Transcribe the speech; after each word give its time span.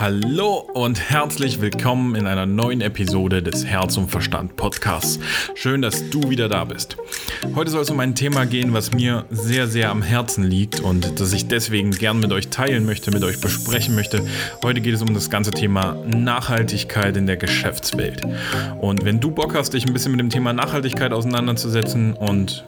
Hallo 0.00 0.58
und 0.74 1.10
herzlich 1.10 1.60
willkommen 1.60 2.14
in 2.14 2.28
einer 2.28 2.46
neuen 2.46 2.82
Episode 2.82 3.42
des 3.42 3.66
Herz 3.66 3.96
und 3.96 4.08
Verstand 4.08 4.54
Podcasts. 4.54 5.18
Schön, 5.56 5.82
dass 5.82 6.08
du 6.10 6.30
wieder 6.30 6.48
da 6.48 6.64
bist. 6.64 6.96
Heute 7.56 7.72
soll 7.72 7.82
es 7.82 7.90
um 7.90 7.98
ein 7.98 8.14
Thema 8.14 8.46
gehen, 8.46 8.72
was 8.72 8.92
mir 8.92 9.24
sehr, 9.28 9.66
sehr 9.66 9.90
am 9.90 10.02
Herzen 10.02 10.44
liegt 10.44 10.78
und 10.78 11.18
das 11.18 11.32
ich 11.32 11.48
deswegen 11.48 11.90
gern 11.90 12.20
mit 12.20 12.30
euch 12.30 12.46
teilen 12.46 12.86
möchte, 12.86 13.10
mit 13.10 13.24
euch 13.24 13.40
besprechen 13.40 13.96
möchte. 13.96 14.24
Heute 14.62 14.80
geht 14.80 14.94
es 14.94 15.02
um 15.02 15.12
das 15.14 15.30
ganze 15.30 15.50
Thema 15.50 15.96
Nachhaltigkeit 16.06 17.16
in 17.16 17.26
der 17.26 17.36
Geschäftswelt. 17.36 18.22
Und 18.80 19.04
wenn 19.04 19.18
du 19.18 19.32
Bock 19.32 19.56
hast, 19.56 19.74
dich 19.74 19.84
ein 19.84 19.92
bisschen 19.92 20.12
mit 20.12 20.20
dem 20.20 20.30
Thema 20.30 20.52
Nachhaltigkeit 20.52 21.12
auseinanderzusetzen 21.12 22.12
und 22.12 22.64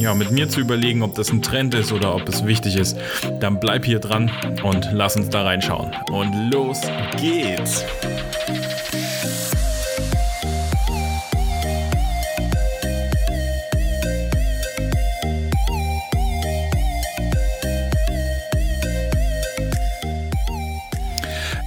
ja, 0.00 0.14
mit 0.14 0.30
mir 0.30 0.48
zu 0.48 0.60
überlegen, 0.60 1.02
ob 1.02 1.14
das 1.14 1.30
ein 1.30 1.42
Trend 1.42 1.74
ist 1.74 1.92
oder 1.92 2.14
ob 2.14 2.28
es 2.28 2.46
wichtig 2.46 2.76
ist, 2.76 2.96
dann 3.40 3.60
bleib 3.60 3.84
hier 3.84 3.98
dran 3.98 4.30
und 4.62 4.88
lass 4.92 5.16
uns 5.16 5.28
da 5.28 5.42
reinschauen. 5.42 5.92
Und 6.10 6.47
los 6.50 6.80
geht's! 7.20 7.84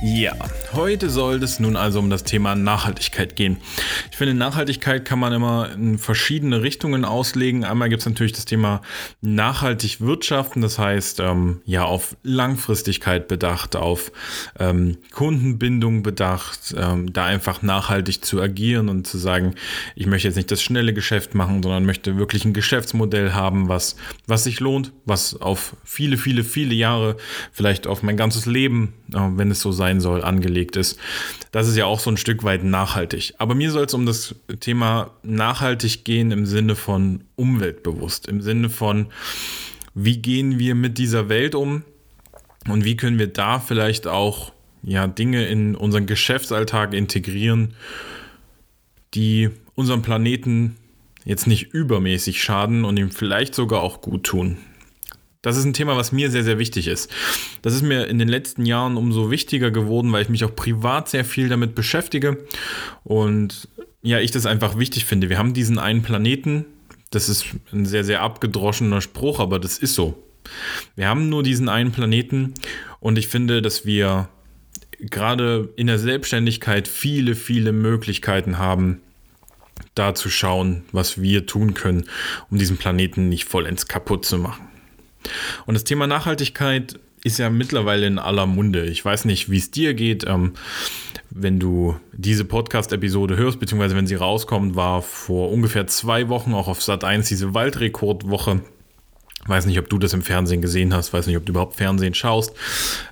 Ja, 0.01 0.35
Heute 0.73 1.09
soll 1.09 1.43
es 1.43 1.59
nun 1.59 1.75
also 1.75 1.99
um 1.99 2.09
das 2.09 2.23
Thema 2.23 2.55
Nachhaltigkeit 2.55 3.35
gehen. 3.35 3.57
Ich 4.09 4.15
finde, 4.15 4.33
Nachhaltigkeit 4.33 5.03
kann 5.03 5.19
man 5.19 5.33
immer 5.33 5.69
in 5.73 5.97
verschiedene 5.97 6.61
Richtungen 6.61 7.03
auslegen. 7.03 7.65
Einmal 7.65 7.89
gibt 7.89 8.01
es 8.01 8.05
natürlich 8.05 8.31
das 8.31 8.45
Thema 8.45 8.81
nachhaltig 9.19 9.99
wirtschaften, 9.99 10.61
das 10.61 10.79
heißt, 10.79 11.19
ähm, 11.19 11.59
ja, 11.65 11.83
auf 11.83 12.15
Langfristigkeit 12.23 13.27
bedacht, 13.27 13.75
auf 13.75 14.13
ähm, 14.59 14.97
Kundenbindung 15.11 16.03
bedacht, 16.03 16.73
ähm, 16.77 17.11
da 17.11 17.25
einfach 17.25 17.61
nachhaltig 17.61 18.23
zu 18.23 18.41
agieren 18.41 18.87
und 18.87 19.05
zu 19.05 19.17
sagen, 19.17 19.55
ich 19.95 20.05
möchte 20.05 20.29
jetzt 20.29 20.37
nicht 20.37 20.51
das 20.51 20.61
schnelle 20.61 20.93
Geschäft 20.93 21.35
machen, 21.35 21.61
sondern 21.63 21.85
möchte 21.85 22.17
wirklich 22.17 22.45
ein 22.45 22.53
Geschäftsmodell 22.53 23.33
haben, 23.33 23.67
was, 23.67 23.97
was 24.25 24.45
sich 24.45 24.61
lohnt, 24.61 24.93
was 25.03 25.35
auf 25.41 25.75
viele, 25.83 26.15
viele, 26.15 26.45
viele 26.45 26.73
Jahre, 26.73 27.17
vielleicht 27.51 27.87
auf 27.87 28.03
mein 28.03 28.15
ganzes 28.15 28.45
Leben, 28.45 28.93
äh, 29.13 29.19
wenn 29.35 29.51
es 29.51 29.59
so 29.59 29.73
sein 29.73 29.99
soll, 29.99 30.23
angelegt 30.23 30.60
angelegt 30.61 30.75
ist. 30.75 30.99
Das 31.51 31.67
ist 31.67 31.75
ja 31.75 31.85
auch 31.85 31.99
so 31.99 32.09
ein 32.09 32.17
Stück 32.17 32.43
weit 32.43 32.63
nachhaltig. 32.63 33.33
Aber 33.37 33.55
mir 33.55 33.71
soll 33.71 33.85
es 33.85 33.93
um 33.93 34.05
das 34.05 34.35
Thema 34.59 35.11
nachhaltig 35.23 36.05
gehen 36.05 36.31
im 36.31 36.45
Sinne 36.45 36.75
von 36.75 37.23
umweltbewusst, 37.35 38.27
im 38.27 38.41
Sinne 38.41 38.69
von, 38.69 39.07
wie 39.93 40.17
gehen 40.17 40.59
wir 40.59 40.75
mit 40.75 40.97
dieser 40.97 41.29
Welt 41.29 41.55
um 41.55 41.83
und 42.69 42.85
wie 42.85 42.95
können 42.95 43.19
wir 43.19 43.27
da 43.27 43.59
vielleicht 43.59 44.07
auch 44.07 44.53
ja, 44.83 45.07
Dinge 45.07 45.45
in 45.47 45.75
unseren 45.75 46.05
Geschäftsalltag 46.05 46.93
integrieren, 46.93 47.73
die 49.13 49.49
unserem 49.75 50.01
Planeten 50.01 50.75
jetzt 51.25 51.45
nicht 51.47 51.73
übermäßig 51.73 52.41
schaden 52.41 52.85
und 52.85 52.97
ihm 52.97 53.11
vielleicht 53.11 53.53
sogar 53.53 53.81
auch 53.81 54.01
gut 54.01 54.23
tun. 54.23 54.57
Das 55.41 55.57
ist 55.57 55.65
ein 55.65 55.73
Thema, 55.73 55.97
was 55.97 56.11
mir 56.11 56.29
sehr, 56.29 56.43
sehr 56.43 56.59
wichtig 56.59 56.87
ist. 56.87 57.09
Das 57.63 57.73
ist 57.73 57.81
mir 57.81 58.05
in 58.07 58.19
den 58.19 58.27
letzten 58.27 58.65
Jahren 58.65 58.95
umso 58.95 59.31
wichtiger 59.31 59.71
geworden, 59.71 60.11
weil 60.11 60.21
ich 60.21 60.29
mich 60.29 60.45
auch 60.45 60.55
privat 60.55 61.09
sehr 61.09 61.25
viel 61.25 61.49
damit 61.49 61.73
beschäftige 61.73 62.37
und 63.03 63.67
ja, 64.03 64.19
ich 64.19 64.31
das 64.31 64.45
einfach 64.45 64.77
wichtig 64.77 65.05
finde. 65.05 65.29
Wir 65.29 65.37
haben 65.37 65.53
diesen 65.53 65.79
einen 65.79 66.03
Planeten, 66.03 66.65
das 67.09 67.27
ist 67.29 67.45
ein 67.71 67.85
sehr, 67.85 68.03
sehr 68.03 68.21
abgedroschener 68.21 69.01
Spruch, 69.01 69.39
aber 69.39 69.59
das 69.59 69.77
ist 69.77 69.95
so. 69.95 70.23
Wir 70.95 71.07
haben 71.07 71.29
nur 71.29 71.43
diesen 71.43 71.69
einen 71.69 71.91
Planeten 71.91 72.53
und 72.99 73.17
ich 73.17 73.27
finde, 73.27 73.61
dass 73.61 73.85
wir 73.85 74.29
gerade 74.99 75.69
in 75.75 75.87
der 75.87 75.99
Selbstständigkeit 75.99 76.87
viele, 76.87 77.35
viele 77.35 77.71
Möglichkeiten 77.71 78.57
haben, 78.57 79.01
da 79.95 80.13
zu 80.13 80.29
schauen, 80.29 80.83
was 80.91 81.21
wir 81.21 81.47
tun 81.47 81.73
können, 81.73 82.05
um 82.49 82.57
diesen 82.57 82.77
Planeten 82.77 83.29
nicht 83.29 83.45
vollends 83.45 83.87
kaputt 83.87 84.25
zu 84.25 84.37
machen. 84.37 84.70
Und 85.65 85.73
das 85.73 85.83
Thema 85.83 86.07
Nachhaltigkeit 86.07 86.99
ist 87.23 87.39
ja 87.39 87.49
mittlerweile 87.49 88.07
in 88.07 88.19
aller 88.19 88.45
Munde. 88.45 88.85
Ich 88.85 89.03
weiß 89.03 89.25
nicht, 89.25 89.49
wie 89.49 89.57
es 89.57 89.71
dir 89.71 89.93
geht. 89.93 90.25
Ähm, 90.27 90.53
wenn 91.29 91.59
du 91.59 91.97
diese 92.11 92.45
Podcast-Episode 92.45 93.37
hörst, 93.37 93.59
beziehungsweise 93.59 93.95
wenn 93.95 94.07
sie 94.07 94.15
rauskommt, 94.15 94.75
war 94.75 95.01
vor 95.01 95.51
ungefähr 95.51 95.87
zwei 95.87 96.29
Wochen 96.29 96.53
auch 96.53 96.67
auf 96.67 96.81
Sat 96.81 97.03
1 97.03 97.27
diese 97.27 97.53
Waldrekordwoche. 97.53 98.61
Weiß 99.45 99.65
nicht, 99.65 99.79
ob 99.79 99.89
du 99.89 99.97
das 99.97 100.13
im 100.13 100.21
Fernsehen 100.21 100.61
gesehen 100.61 100.93
hast, 100.93 101.13
weiß 101.13 101.27
nicht, 101.27 101.37
ob 101.37 101.45
du 101.45 101.51
überhaupt 101.51 101.75
Fernsehen 101.75 102.13
schaust. 102.13 102.53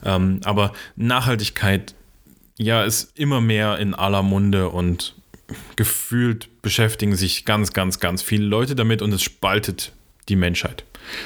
Ähm, 0.04 0.42
aber 0.44 0.74
Nachhaltigkeit, 0.96 1.96
ja, 2.58 2.84
ist 2.84 3.18
immer 3.18 3.42
mehr 3.42 3.80
in 3.80 3.94
aller 3.94 4.22
Munde 4.22 4.70
und 4.70 5.16
gefühlt 5.76 6.50
beschäftigen 6.62 7.16
sich 7.16 7.46
ganz, 7.46 7.74
ganz, 7.74 8.00
ganz 8.00 8.22
viele 8.22 8.46
Leute 8.46 8.76
damit 8.76 9.02
und 9.02 9.14
es 9.14 9.24
spaltet 9.24 9.94
die 10.28 10.36
Menschheit. 10.36 10.84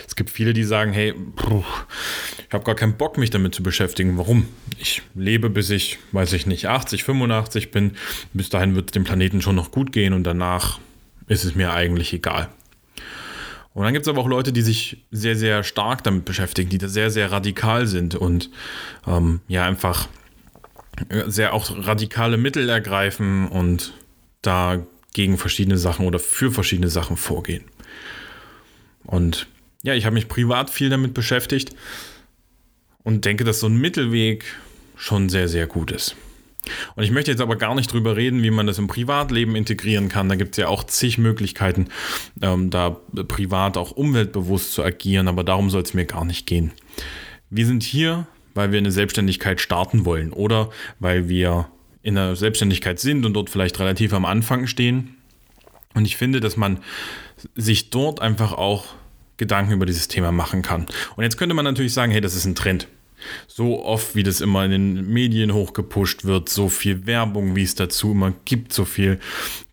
Es 0.07 0.15
gibt 0.15 0.29
viele, 0.29 0.53
die 0.53 0.63
sagen, 0.63 0.93
hey, 0.93 1.13
ich 1.13 2.53
habe 2.53 2.63
gar 2.63 2.75
keinen 2.75 2.97
Bock, 2.97 3.17
mich 3.17 3.29
damit 3.29 3.55
zu 3.55 3.63
beschäftigen. 3.63 4.17
Warum? 4.17 4.47
Ich 4.79 5.01
lebe, 5.15 5.49
bis 5.49 5.69
ich, 5.69 5.99
weiß 6.11 6.33
ich 6.33 6.45
nicht, 6.45 6.67
80, 6.67 7.03
85 7.03 7.71
bin. 7.71 7.93
Bis 8.33 8.49
dahin 8.49 8.75
wird 8.75 8.89
es 8.89 8.91
dem 8.91 9.03
Planeten 9.03 9.41
schon 9.41 9.55
noch 9.55 9.71
gut 9.71 9.91
gehen 9.91 10.13
und 10.13 10.23
danach 10.23 10.79
ist 11.27 11.43
es 11.45 11.55
mir 11.55 11.73
eigentlich 11.73 12.13
egal. 12.13 12.49
Und 13.73 13.83
dann 13.83 13.93
gibt 13.93 14.05
es 14.05 14.09
aber 14.09 14.21
auch 14.21 14.27
Leute, 14.27 14.53
die 14.53 14.61
sich 14.61 15.03
sehr, 15.09 15.35
sehr 15.35 15.63
stark 15.63 16.03
damit 16.03 16.25
beschäftigen, 16.25 16.69
die 16.69 16.77
da 16.77 16.87
sehr, 16.87 17.09
sehr 17.09 17.31
radikal 17.31 17.87
sind 17.87 18.13
und 18.13 18.51
ähm, 19.07 19.41
ja 19.47 19.65
einfach 19.65 20.07
sehr 21.25 21.53
auch 21.53 21.71
radikale 21.75 22.37
Mittel 22.37 22.69
ergreifen 22.69 23.47
und 23.47 23.93
da 24.43 24.85
gegen 25.13 25.37
verschiedene 25.37 25.77
Sachen 25.77 26.05
oder 26.05 26.19
für 26.19 26.51
verschiedene 26.51 26.89
Sachen 26.89 27.17
vorgehen. 27.17 27.63
Und 29.05 29.47
ja, 29.83 29.93
ich 29.93 30.05
habe 30.05 30.15
mich 30.15 30.27
privat 30.27 30.69
viel 30.69 30.89
damit 30.89 31.13
beschäftigt 31.13 31.75
und 33.03 33.25
denke, 33.25 33.43
dass 33.43 33.59
so 33.59 33.67
ein 33.67 33.77
Mittelweg 33.77 34.45
schon 34.95 35.29
sehr, 35.29 35.47
sehr 35.47 35.67
gut 35.67 35.91
ist. 35.91 36.15
Und 36.95 37.03
ich 37.03 37.11
möchte 37.11 37.29
jetzt 37.29 37.41
aber 37.41 37.57
gar 37.57 37.75
nicht 37.75 37.91
drüber 37.91 38.15
reden, 38.15 38.41
wie 38.41 38.49
man 38.49 38.67
das 38.67 38.79
im 38.79 38.87
Privatleben 38.87 39.55
integrieren 39.57 40.07
kann. 40.07 40.29
Da 40.29 40.35
gibt 40.35 40.51
es 40.51 40.57
ja 40.57 40.69
auch 40.69 40.85
zig 40.85 41.17
Möglichkeiten, 41.17 41.89
ähm, 42.41 42.69
da 42.69 42.91
privat 43.27 43.75
auch 43.75 43.91
umweltbewusst 43.91 44.71
zu 44.71 44.81
agieren, 44.81 45.27
aber 45.27 45.43
darum 45.43 45.69
soll 45.69 45.81
es 45.81 45.93
mir 45.93 46.05
gar 46.05 46.23
nicht 46.23 46.45
gehen. 46.45 46.71
Wir 47.49 47.65
sind 47.65 47.83
hier, 47.83 48.27
weil 48.53 48.71
wir 48.71 48.79
eine 48.79 48.91
Selbstständigkeit 48.91 49.59
starten 49.59 50.05
wollen 50.05 50.31
oder 50.31 50.69
weil 50.99 51.27
wir 51.27 51.67
in 52.01 52.15
der 52.15 52.37
Selbstständigkeit 52.37 52.99
sind 52.99 53.25
und 53.25 53.33
dort 53.33 53.49
vielleicht 53.49 53.79
relativ 53.79 54.13
am 54.13 54.23
Anfang 54.23 54.67
stehen. 54.67 55.15
Und 55.93 56.05
ich 56.05 56.15
finde, 56.15 56.39
dass 56.39 56.55
man 56.55 56.79
sich 57.55 57.89
dort 57.89 58.21
einfach 58.21 58.53
auch 58.53 58.85
Gedanken 59.37 59.73
über 59.73 59.85
dieses 59.85 60.07
Thema 60.07 60.31
machen 60.31 60.61
kann. 60.61 60.85
Und 61.15 61.23
jetzt 61.23 61.37
könnte 61.37 61.55
man 61.55 61.65
natürlich 61.65 61.93
sagen, 61.93 62.11
hey, 62.11 62.21
das 62.21 62.35
ist 62.35 62.45
ein 62.45 62.55
Trend. 62.55 62.87
So 63.47 63.83
oft, 63.83 64.15
wie 64.15 64.23
das 64.23 64.41
immer 64.41 64.65
in 64.65 64.71
den 64.71 65.07
Medien 65.07 65.53
hochgepusht 65.53 66.25
wird, 66.25 66.49
so 66.49 66.69
viel 66.69 67.05
Werbung, 67.05 67.55
wie 67.55 67.63
es 67.63 67.75
dazu 67.75 68.11
immer 68.11 68.33
gibt, 68.45 68.73
so 68.73 68.83
viel 68.85 69.19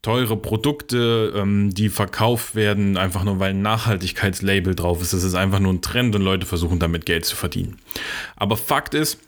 teure 0.03 0.37
Produkte, 0.37 1.33
ähm, 1.37 1.75
die 1.75 1.89
verkauft 1.89 2.55
werden, 2.55 2.97
einfach 2.97 3.25
nur 3.25 3.39
weil 3.39 3.51
ein 3.51 3.63
Nachhaltigkeitslabel 3.63 4.75
drauf 4.75 5.03
ist. 5.03 5.13
Das 5.13 5.25
ist 5.25 5.35
einfach 5.35 5.59
nur 5.59 5.73
ein 5.73 5.83
Trend 5.83 6.15
und 6.15 6.23
Leute 6.23 6.47
versuchen 6.47 6.79
damit 6.79 7.07
Geld 7.07 7.25
zu 7.25 7.37
verdienen. 7.37 7.79
Aber 8.37 8.57
Fakt 8.57 8.95
ist, 8.95 9.19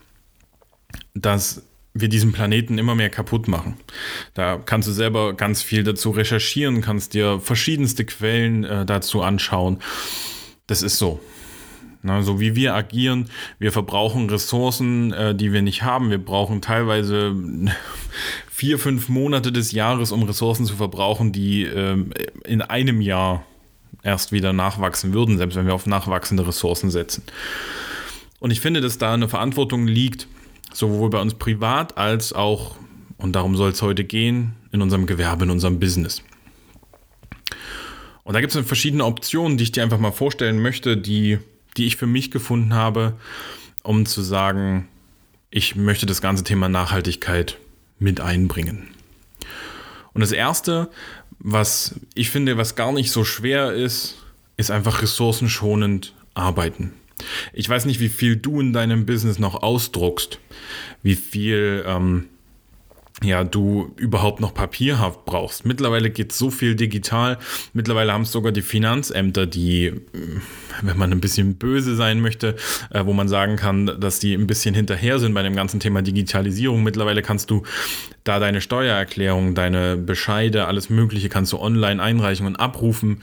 dass 1.15 1.63
wir 1.95 2.09
diesen 2.09 2.33
Planeten 2.33 2.79
immer 2.79 2.95
mehr 2.95 3.11
kaputt 3.11 3.49
machen. 3.49 3.77
Da 4.35 4.57
kannst 4.57 4.89
du 4.89 4.93
selber 4.93 5.35
ganz 5.35 5.63
viel 5.63 5.85
dazu 5.85 6.11
recherchieren, 6.11 6.81
kannst 6.81 7.15
dir 7.15 7.41
verschiedenste 7.41 8.05
Quellen 8.05 8.65
äh, 8.65 8.87
dazu 8.87 9.23
anschauen. 9.23 9.79
Das 10.67 10.83
ist 10.83 10.99
so. 10.99 11.21
Na, 12.05 12.23
so 12.23 12.41
wie 12.41 12.57
wir 12.57 12.75
agieren, 12.75 13.29
wir 13.61 13.71
verbrauchen 13.71 14.29
Ressourcen, 14.29 15.13
äh, 15.13 15.35
die 15.37 15.53
wir 15.53 15.63
nicht 15.63 15.83
haben. 15.85 16.11
Wir 16.11 16.19
brauchen 16.19 16.61
teilweise 16.61 17.35
vier, 18.51 18.79
fünf 18.79 19.09
Monate 19.09 19.53
des 19.53 19.71
Jahres, 19.71 20.11
um 20.11 20.25
Ressourcen 20.25 20.67
zu 20.67 20.75
verbrauchen, 20.75 21.33
die 21.33 21.63
äh, 21.65 21.97
in 22.45 22.63
einem 22.63 23.01
Jahr 23.01 23.45
erst 24.03 24.33
wieder 24.33 24.53
nachwachsen 24.53 25.13
würden, 25.13 25.39
selbst 25.39 25.55
wenn 25.55 25.67
wir 25.67 25.75
auf 25.75 25.87
nachwachsende 25.87 26.47
Ressourcen 26.47 26.91
setzen. 26.91 27.23
Und 28.41 28.51
ich 28.51 28.61
finde, 28.61 28.81
dass 28.81 28.99
da 28.99 29.15
eine 29.15 29.29
Verantwortung 29.29 29.87
liegt, 29.87 30.27
sowohl 30.73 31.11
bei 31.11 31.21
uns 31.21 31.35
privat 31.35 31.97
als 31.99 32.33
auch, 32.33 32.77
und 33.19 33.33
darum 33.33 33.57
soll 33.57 33.71
es 33.71 33.83
heute 33.83 34.05
gehen, 34.05 34.55
in 34.73 34.83
unserem 34.83 35.07
Gewerbe, 35.07 35.45
in 35.45 35.51
unserem 35.51 35.79
Business. 35.79 36.23
Und 38.25 38.35
da 38.35 38.41
gibt 38.41 38.55
es 38.55 38.67
verschiedene 38.67 39.05
Optionen, 39.05 39.59
die 39.59 39.65
ich 39.65 39.73
dir 39.73 39.83
einfach 39.83 39.99
mal 39.99 40.13
vorstellen 40.13 40.61
möchte, 40.61 40.97
die, 40.97 41.39
die 41.77 41.87
ich 41.87 41.97
für 41.97 42.07
mich 42.07 42.31
gefunden 42.31 42.75
habe, 42.75 43.15
um 43.83 44.07
zu 44.07 44.23
sagen, 44.23 44.89
ich 45.51 45.77
möchte 45.77 46.07
das 46.07 46.23
ganze 46.23 46.45
Thema 46.45 46.69
Nachhaltigkeit 46.69 47.59
mit 47.99 48.21
einbringen. 48.21 48.89
Und 50.15 50.21
das 50.21 50.33
Erste, 50.33 50.89
was 51.39 52.01
ich 52.15 52.31
finde, 52.31 52.57
was 52.57 52.77
gar 52.77 52.93
nicht 52.93 53.11
so 53.11 53.25
schwer 53.25 53.73
ist, 53.73 54.17
ist 54.57 54.71
einfach 54.71 55.03
ressourcenschonend 55.03 56.15
arbeiten. 56.35 56.93
Ich 57.53 57.69
weiß 57.69 57.85
nicht, 57.87 58.01
wie 58.01 58.09
viel 58.09 58.37
du 58.37 58.61
in 58.61 58.73
deinem 58.73 59.07
Business 59.07 59.39
noch 59.39 59.63
ausdruckst, 59.63 60.39
wie 61.03 61.15
viel 61.15 61.85
ähm, 61.87 62.29
ja, 63.23 63.45
du 63.45 63.93
überhaupt 63.97 64.41
noch 64.41 64.55
papierhaft 64.55 65.25
brauchst. 65.25 65.65
Mittlerweile 65.65 66.11
geht 66.11 66.33
so 66.33 66.51
viel 66.51 66.75
digital. 66.75 67.39
Mittlerweile 67.73 68.13
haben 68.13 68.23
es 68.23 68.33
sogar 68.33 68.53
die 68.53 68.63
Finanzämter, 68.63 69.47
die, 69.47 69.87
äh, 69.87 70.03
wenn 70.83 70.97
man 70.97 71.13
ein 71.13 71.21
bisschen 71.21 71.57
böse 71.57 71.95
sein 71.95 72.21
möchte, 72.21 72.57
äh, 72.91 73.05
wo 73.05 73.13
man 73.13 73.29
sagen 73.29 73.57
kann, 73.57 74.01
dass 74.01 74.19
die 74.19 74.35
ein 74.35 74.47
bisschen 74.47 74.75
hinterher 74.75 75.19
sind 75.19 75.35
bei 75.35 75.43
dem 75.43 75.55
ganzen 75.55 75.81
Thema 75.81 76.03
Digitalisierung. 76.03 76.83
Mittlerweile 76.83 77.23
kannst 77.23 77.51
du 77.51 77.63
da 78.25 78.39
deine 78.39 78.61
Steuererklärung, 78.61 79.55
deine 79.55 79.97
Bescheide, 79.97 80.67
alles 80.67 80.91
Mögliche 80.91 81.29
kannst 81.29 81.53
du 81.53 81.59
online 81.59 82.03
einreichen 82.03 82.47
und 82.47 82.57
abrufen. 82.57 83.23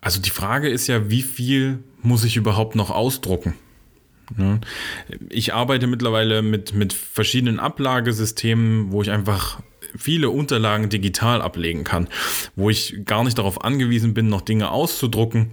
Also 0.00 0.20
die 0.20 0.30
Frage 0.30 0.68
ist 0.68 0.86
ja, 0.86 1.10
wie 1.10 1.22
viel 1.22 1.80
muss 2.02 2.24
ich 2.24 2.36
überhaupt 2.36 2.74
noch 2.74 2.90
ausdrucken? 2.90 3.54
Ich 5.30 5.54
arbeite 5.54 5.86
mittlerweile 5.86 6.42
mit, 6.42 6.74
mit 6.74 6.92
verschiedenen 6.92 7.58
Ablagesystemen, 7.58 8.92
wo 8.92 9.00
ich 9.00 9.10
einfach 9.10 9.60
viele 9.96 10.30
Unterlagen 10.30 10.90
digital 10.90 11.40
ablegen 11.40 11.84
kann, 11.84 12.08
wo 12.54 12.68
ich 12.68 13.04
gar 13.06 13.24
nicht 13.24 13.38
darauf 13.38 13.64
angewiesen 13.64 14.12
bin, 14.12 14.28
noch 14.28 14.42
Dinge 14.42 14.70
auszudrucken, 14.70 15.50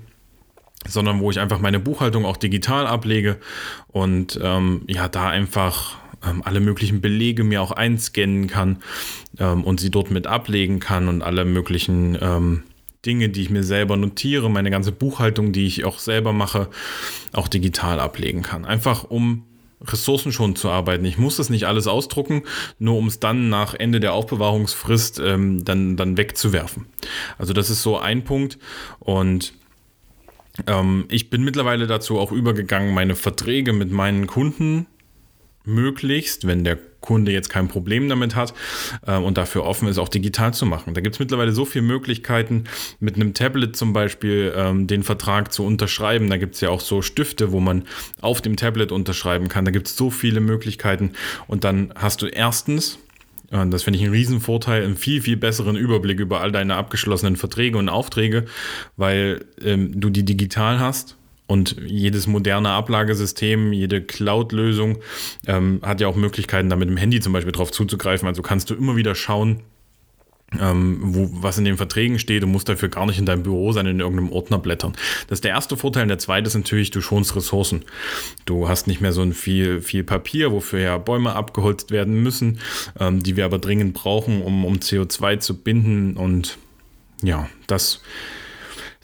sondern 0.88 1.20
wo 1.22 1.32
ich 1.32 1.40
einfach 1.40 1.60
meine 1.60 1.80
Buchhaltung 1.80 2.26
auch 2.26 2.38
digital 2.38 2.86
ablege 2.86 3.38
und 3.88 4.40
ähm, 4.42 4.82
ja, 4.88 5.08
da 5.08 5.30
einfach 5.30 5.96
ähm, 6.28 6.42
alle 6.44 6.60
möglichen 6.60 7.02
Belege 7.02 7.44
mir 7.44 7.62
auch 7.62 7.72
einscannen 7.72 8.48
kann 8.48 8.78
ähm, 9.40 9.64
und 9.64 9.80
sie 9.80 9.90
dort 9.90 10.12
mit 10.12 10.28
ablegen 10.28 10.80
kann 10.80 11.08
und 11.08 11.22
alle 11.22 11.46
möglichen 11.46 12.18
ähm, 12.22 12.64
Dinge, 13.06 13.30
die 13.30 13.42
ich 13.42 13.50
mir 13.50 13.64
selber 13.64 13.98
notiere, 13.98 14.50
meine 14.50 14.72
ganze 14.72 14.92
Buchhaltung, 14.92 15.52
die 15.52 15.66
ich 15.66 15.86
auch 15.86 16.00
selber 16.00 16.34
mache, 16.34 16.70
auch 17.34 17.48
digital 17.48 18.00
ablegen 18.00 18.42
kann. 18.42 18.66
Einfach 18.66 19.04
um 19.04 19.44
Ressourcen 19.82 20.32
schon 20.32 20.56
zu 20.56 20.70
arbeiten. 20.70 21.06
Ich 21.06 21.18
muss 21.18 21.38
das 21.38 21.50
nicht 21.50 21.66
alles 21.66 21.88
ausdrucken, 21.88 22.44
nur 22.80 22.98
um 22.98 23.08
es 23.08 23.20
dann 23.20 23.50
nach 23.50 23.74
Ende 23.74 24.00
der 24.00 24.14
Aufbewahrungsfrist 24.14 25.20
ähm, 25.20 25.64
dann, 25.66 25.98
dann 25.98 26.18
wegzuwerfen. 26.18 26.86
Also 27.38 27.54
das 27.54 27.70
ist 27.70 27.82
so 27.82 27.98
ein 27.98 28.24
Punkt 28.24 28.58
und 29.00 29.54
ähm, 30.68 31.06
ich 31.10 31.30
bin 31.30 31.44
mittlerweile 31.44 31.88
dazu 31.88 32.18
auch 32.20 32.32
übergegangen, 32.32 32.94
meine 32.94 33.16
Verträge 33.16 33.74
mit 33.74 33.92
meinen 33.92 34.28
Kunden 34.28 34.88
möglichst, 35.66 36.48
wenn 36.48 36.64
der 36.64 36.78
Kunde 37.06 37.32
jetzt 37.32 37.50
kein 37.50 37.68
Problem 37.68 38.10
damit 38.10 38.36
hat 38.36 38.54
äh, 39.06 39.16
und 39.16 39.38
dafür 39.38 39.64
offen 39.64 39.88
ist, 39.88 39.98
auch 39.98 40.10
digital 40.10 40.54
zu 40.54 40.66
machen. 40.66 40.94
Da 40.94 41.02
gibt 41.02 41.16
es 41.16 41.20
mittlerweile 41.20 41.52
so 41.52 41.66
viele 41.66 41.86
Möglichkeiten, 41.86 42.66
mit 43.00 43.16
einem 43.16 43.34
Tablet 43.34 43.76
zum 43.76 43.94
Beispiel 43.94 44.54
ähm, 44.56 44.88
den 44.88 45.04
Vertrag 45.04 45.54
zu 45.54 45.64
unterschreiben. 45.64 46.30
Da 46.30 46.38
gibt 46.38 46.56
es 46.56 46.62
ja 46.62 46.70
auch 46.70 46.82
so 46.82 47.02
Stifte, 47.02 47.52
wo 47.52 47.60
man 47.60 47.84
auf 48.22 48.42
dem 48.42 48.58
Tablet 48.58 48.92
unterschreiben 48.92 49.48
kann. 49.48 49.66
Da 49.66 49.72
gibt 49.72 49.88
es 49.88 49.96
so 49.96 50.10
viele 50.10 50.40
Möglichkeiten. 50.40 51.12
Und 51.48 51.64
dann 51.64 51.94
hast 51.96 52.22
du 52.22 52.28
erstens 52.28 53.00
und 53.52 53.72
das 53.72 53.84
finde 53.84 54.00
ich 54.00 54.04
einen 54.04 54.14
Riesenvorteil, 54.14 54.84
einen 54.84 54.98
viel, 54.98 55.22
viel 55.22 55.38
besseren 55.38 55.76
Überblick 55.76 56.20
über 56.20 56.42
all 56.42 56.52
deine 56.52 56.76
abgeschlossenen 56.76 57.36
Verträge 57.36 57.78
und 57.78 57.90
Aufträge, 57.90 58.46
weil 58.98 59.46
ähm, 59.64 60.00
du 60.00 60.10
die 60.10 60.26
digital 60.26 60.80
hast 60.80 61.16
und 61.48 61.76
jedes 61.86 62.28
moderne 62.28 62.70
Ablagesystem, 62.70 63.72
jede 63.72 64.02
Cloud-Lösung 64.02 64.98
ähm, 65.48 65.80
hat 65.84 66.02
ja 66.02 66.08
auch 66.08 66.16
Möglichkeiten, 66.16 66.70
da 66.70 66.76
mit 66.76 66.90
dem 66.90 66.98
Handy 66.98 67.20
zum 67.20 67.34
Beispiel 67.34 67.52
drauf 67.52 67.72
zuzugreifen. 67.72 68.28
Also 68.28 68.42
kannst 68.42 68.70
du 68.70 68.76
immer 68.76 68.96
wieder 68.96 69.14
schauen, 69.14 69.62
ähm, 70.60 71.00
wo, 71.02 71.30
was 71.32 71.58
in 71.58 71.66
den 71.66 71.78
Verträgen 71.78 72.20
steht 72.20 72.44
und 72.44 72.52
musst 72.52 72.70
dafür 72.70 72.90
gar 72.90 73.06
nicht 73.06 73.20
in 73.20 73.26
deinem 73.26 73.44
Büro 73.44 73.72
sein, 73.72 73.86
in 73.86 74.00
irgendeinem 74.00 74.32
Ordner 74.32 74.58
blättern. 74.58 74.94
Das 75.28 75.38
ist 75.38 75.44
der 75.44 75.52
erste 75.52 75.78
Vorteil. 75.78 76.04
Und 76.04 76.10
der 76.10 76.20
zweite 76.20 76.48
ist 76.48 76.56
natürlich, 76.56 76.92
du 76.92 77.02
schonst 77.02 77.36
Ressourcen. 77.36 77.84
Du 78.46 78.68
hast 78.68 78.88
nicht 78.88 79.02
mehr 79.02 79.12
so 79.12 79.22
ein 79.22 79.34
viel, 79.34 79.82
viel 79.82 80.04
Papier, 80.04 80.52
wofür 80.52 80.80
ja 80.80 80.98
Bäume 80.98 81.36
abgeholzt 81.36 81.92
werden 81.92 82.22
müssen, 82.24 82.60
ähm, 83.00 83.22
die 83.22 83.36
wir 83.36 83.46
aber 83.46 83.60
dringend 83.60 83.94
brauchen, 83.94 84.42
um, 84.42 84.66
um 84.66 84.76
CO2 84.76 85.40
zu 85.40 85.58
binden. 85.58 86.16
Und 86.16 86.58
ja, 87.22 87.50
das 87.68 88.02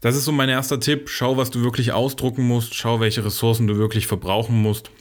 das 0.02 0.16
ist 0.16 0.26
so 0.26 0.32
mein 0.32 0.50
erster 0.50 0.80
Tipp. 0.80 1.10
Schau, 1.10 1.38
was 1.38 1.52
du 1.52 1.64
wirklich 1.64 1.92
ausdrucken 1.92 2.48
musst. 2.48 2.74
Schau, 2.76 3.00
welche 3.00 3.24
Ressourcen 3.24 3.68
du 3.68 3.78
wirklich 3.78 4.08
verbrauchen 4.08 4.62
musst. 4.62 4.92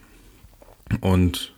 Und 1.01 1.53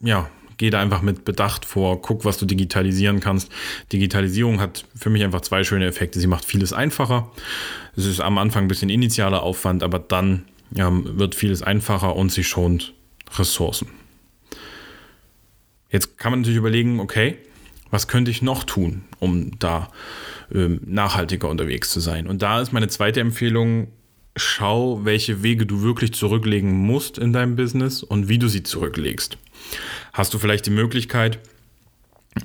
ja, 0.00 0.28
geh 0.56 0.70
da 0.70 0.80
einfach 0.80 1.02
mit 1.02 1.24
Bedacht 1.24 1.64
vor. 1.64 2.02
Guck, 2.02 2.24
was 2.24 2.36
du 2.36 2.46
digitalisieren 2.46 3.20
kannst. 3.20 3.50
Digitalisierung 3.92 4.60
hat 4.60 4.84
für 4.94 5.08
mich 5.08 5.22
einfach 5.22 5.40
zwei 5.40 5.62
schöne 5.62 5.86
Effekte. 5.86 6.18
Sie 6.18 6.26
macht 6.26 6.44
vieles 6.44 6.72
einfacher. 6.72 7.30
Es 7.96 8.04
ist 8.04 8.20
am 8.20 8.38
Anfang 8.38 8.64
ein 8.64 8.68
bisschen 8.68 8.90
initialer 8.90 9.42
Aufwand, 9.42 9.82
aber 9.82 10.00
dann 10.00 10.44
ja, 10.72 10.90
wird 10.92 11.34
vieles 11.34 11.62
einfacher 11.62 12.16
und 12.16 12.32
sie 12.32 12.44
schont 12.44 12.92
Ressourcen. 13.36 13.88
Jetzt 15.90 16.18
kann 16.18 16.32
man 16.32 16.40
natürlich 16.40 16.58
überlegen, 16.58 17.00
okay, 17.00 17.38
was 17.90 18.08
könnte 18.08 18.30
ich 18.30 18.42
noch 18.42 18.64
tun, 18.64 19.04
um 19.18 19.58
da 19.58 19.88
ähm, 20.52 20.80
nachhaltiger 20.84 21.48
unterwegs 21.48 21.90
zu 21.90 22.00
sein? 22.00 22.26
Und 22.26 22.42
da 22.42 22.60
ist 22.60 22.72
meine 22.72 22.88
zweite 22.88 23.20
Empfehlung, 23.20 23.88
schau, 24.36 25.04
welche 25.04 25.42
Wege 25.42 25.66
du 25.66 25.82
wirklich 25.82 26.12
zurücklegen 26.12 26.72
musst 26.72 27.18
in 27.18 27.32
deinem 27.32 27.56
Business 27.56 28.02
und 28.02 28.28
wie 28.28 28.38
du 28.38 28.48
sie 28.48 28.62
zurücklegst. 28.62 29.38
Hast 30.12 30.34
du 30.34 30.38
vielleicht 30.38 30.66
die 30.66 30.70
Möglichkeit, 30.70 31.38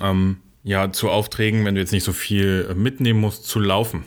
ähm, 0.01 0.37
ja, 0.63 0.91
zu 0.91 1.09
Aufträgen, 1.09 1.65
wenn 1.65 1.75
du 1.75 1.81
jetzt 1.81 1.91
nicht 1.91 2.03
so 2.03 2.13
viel 2.13 2.73
mitnehmen 2.75 3.19
musst, 3.19 3.45
zu 3.45 3.59
laufen? 3.59 4.03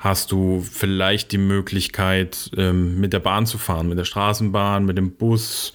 Hast 0.00 0.32
du 0.32 0.62
vielleicht 0.62 1.30
die 1.30 1.38
Möglichkeit, 1.38 2.50
ähm, 2.56 2.98
mit 2.98 3.12
der 3.12 3.18
Bahn 3.18 3.44
zu 3.44 3.58
fahren, 3.58 3.86
mit 3.86 3.98
der 3.98 4.06
Straßenbahn, 4.06 4.86
mit 4.86 4.96
dem 4.96 5.12
Bus. 5.12 5.74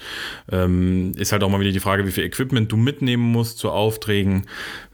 Ähm, 0.51 1.11
ist 1.15 1.31
halt 1.31 1.43
auch 1.43 1.49
mal 1.49 1.59
wieder 1.59 1.71
die 1.71 1.79
Frage, 1.79 2.07
wie 2.07 2.11
viel 2.11 2.23
Equipment 2.23 2.71
du 2.71 2.75
mitnehmen 2.75 3.21
musst 3.21 3.59
zu 3.59 3.69
Aufträgen. 3.69 4.47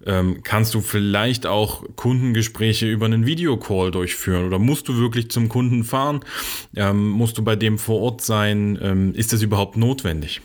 Ähm, 0.05 0.43
kannst 0.43 0.73
du 0.73 0.81
vielleicht 0.81 1.47
auch 1.47 1.85
Kundengespräche 1.95 2.91
über 2.91 3.05
einen 3.05 3.25
Videocall 3.25 3.91
durchführen 3.91 4.45
oder 4.45 4.59
musst 4.59 4.89
du 4.89 4.97
wirklich 4.97 5.31
zum 5.31 5.47
Kunden 5.47 5.85
fahren? 5.85 6.19
Ähm, 6.75 7.07
musst 7.07 7.37
du 7.37 7.43
bei 7.43 7.55
dem 7.55 7.77
vor 7.77 8.01
Ort 8.01 8.21
sein? 8.21 8.77
Ähm, 8.81 9.15
ist 9.15 9.31
das 9.31 9.41
überhaupt 9.41 9.77
notwendig? 9.77 10.41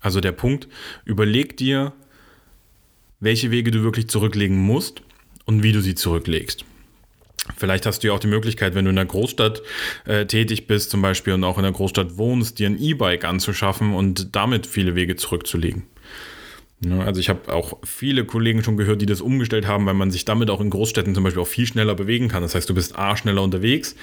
Also 0.00 0.20
der 0.20 0.32
Punkt, 0.32 0.68
überleg 1.04 1.56
dir, 1.56 1.92
welche 3.18 3.50
Wege 3.50 3.72
du 3.72 3.82
wirklich 3.82 4.08
zurücklegen 4.08 4.56
musst 4.56 5.02
und 5.46 5.64
wie 5.64 5.72
du 5.72 5.80
sie 5.80 5.96
zurücklegst. 5.96 6.64
Vielleicht 7.56 7.84
hast 7.86 8.02
du 8.02 8.08
ja 8.08 8.14
auch 8.14 8.20
die 8.20 8.26
Möglichkeit, 8.26 8.74
wenn 8.74 8.86
du 8.86 8.90
in 8.90 8.96
der 8.96 9.04
Großstadt 9.04 9.62
äh, 10.06 10.26
tätig 10.26 10.66
bist, 10.66 10.90
zum 10.90 11.02
Beispiel 11.02 11.34
und 11.34 11.44
auch 11.44 11.58
in 11.58 11.62
der 11.62 11.72
Großstadt 11.72 12.16
wohnst, 12.16 12.58
dir 12.58 12.68
ein 12.68 12.80
E-Bike 12.80 13.24
anzuschaffen 13.24 13.94
und 13.94 14.34
damit 14.34 14.66
viele 14.66 14.94
Wege 14.94 15.16
zurückzulegen. 15.16 15.84
Also 17.00 17.20
ich 17.20 17.28
habe 17.28 17.52
auch 17.52 17.78
viele 17.82 18.24
Kollegen 18.24 18.62
schon 18.62 18.76
gehört, 18.76 19.00
die 19.00 19.06
das 19.06 19.20
umgestellt 19.20 19.66
haben, 19.66 19.86
weil 19.86 19.94
man 19.94 20.10
sich 20.10 20.24
damit 20.24 20.50
auch 20.50 20.60
in 20.60 20.70
Großstädten 20.70 21.14
zum 21.14 21.24
Beispiel 21.24 21.42
auch 21.42 21.48
viel 21.48 21.66
schneller 21.66 21.94
bewegen 21.94 22.28
kann. 22.28 22.42
Das 22.42 22.54
heißt, 22.54 22.68
du 22.68 22.74
bist 22.74 22.98
A 22.98 23.16
schneller 23.16 23.42
unterwegs 23.42 23.96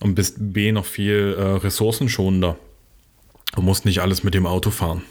und 0.00 0.14
bist 0.14 0.36
B 0.38 0.72
noch 0.72 0.84
viel 0.84 1.34
äh, 1.38 1.42
ressourcenschonender. 1.42 2.58
Du 3.54 3.62
musst 3.62 3.86
nicht 3.86 4.00
alles 4.00 4.22
mit 4.22 4.34
dem 4.34 4.46
Auto 4.46 4.70
fahren. 4.70 5.02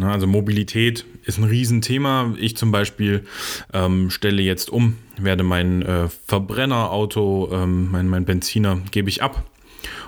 Also 0.00 0.26
Mobilität 0.26 1.04
ist 1.24 1.38
ein 1.38 1.44
Riesenthema. 1.44 2.34
Ich 2.38 2.56
zum 2.56 2.72
Beispiel 2.72 3.24
ähm, 3.72 4.10
stelle 4.10 4.42
jetzt 4.42 4.70
um, 4.70 4.96
werde 5.18 5.42
mein 5.42 5.82
äh, 5.82 6.08
Verbrennerauto, 6.26 7.50
ähm, 7.52 7.90
mein, 7.90 8.08
mein 8.08 8.24
Benziner, 8.24 8.80
gebe 8.90 9.10
ich 9.10 9.22
ab 9.22 9.44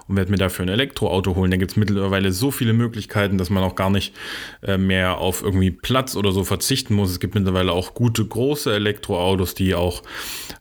und 0.06 0.16
werde 0.16 0.30
mir 0.30 0.38
dafür 0.38 0.64
ein 0.64 0.70
Elektroauto 0.70 1.34
holen. 1.34 1.50
Da 1.50 1.56
gibt 1.56 1.72
es 1.72 1.76
mittlerweile 1.76 2.32
so 2.32 2.50
viele 2.50 2.72
Möglichkeiten, 2.72 3.38
dass 3.38 3.50
man 3.50 3.62
auch 3.62 3.74
gar 3.74 3.90
nicht 3.90 4.14
äh, 4.62 4.78
mehr 4.78 5.18
auf 5.18 5.42
irgendwie 5.42 5.70
Platz 5.70 6.16
oder 6.16 6.32
so 6.32 6.44
verzichten 6.44 6.94
muss. 6.94 7.10
Es 7.10 7.20
gibt 7.20 7.34
mittlerweile 7.34 7.72
auch 7.72 7.94
gute 7.94 8.24
große 8.24 8.74
Elektroautos, 8.74 9.54
die 9.54 9.74
auch 9.74 10.02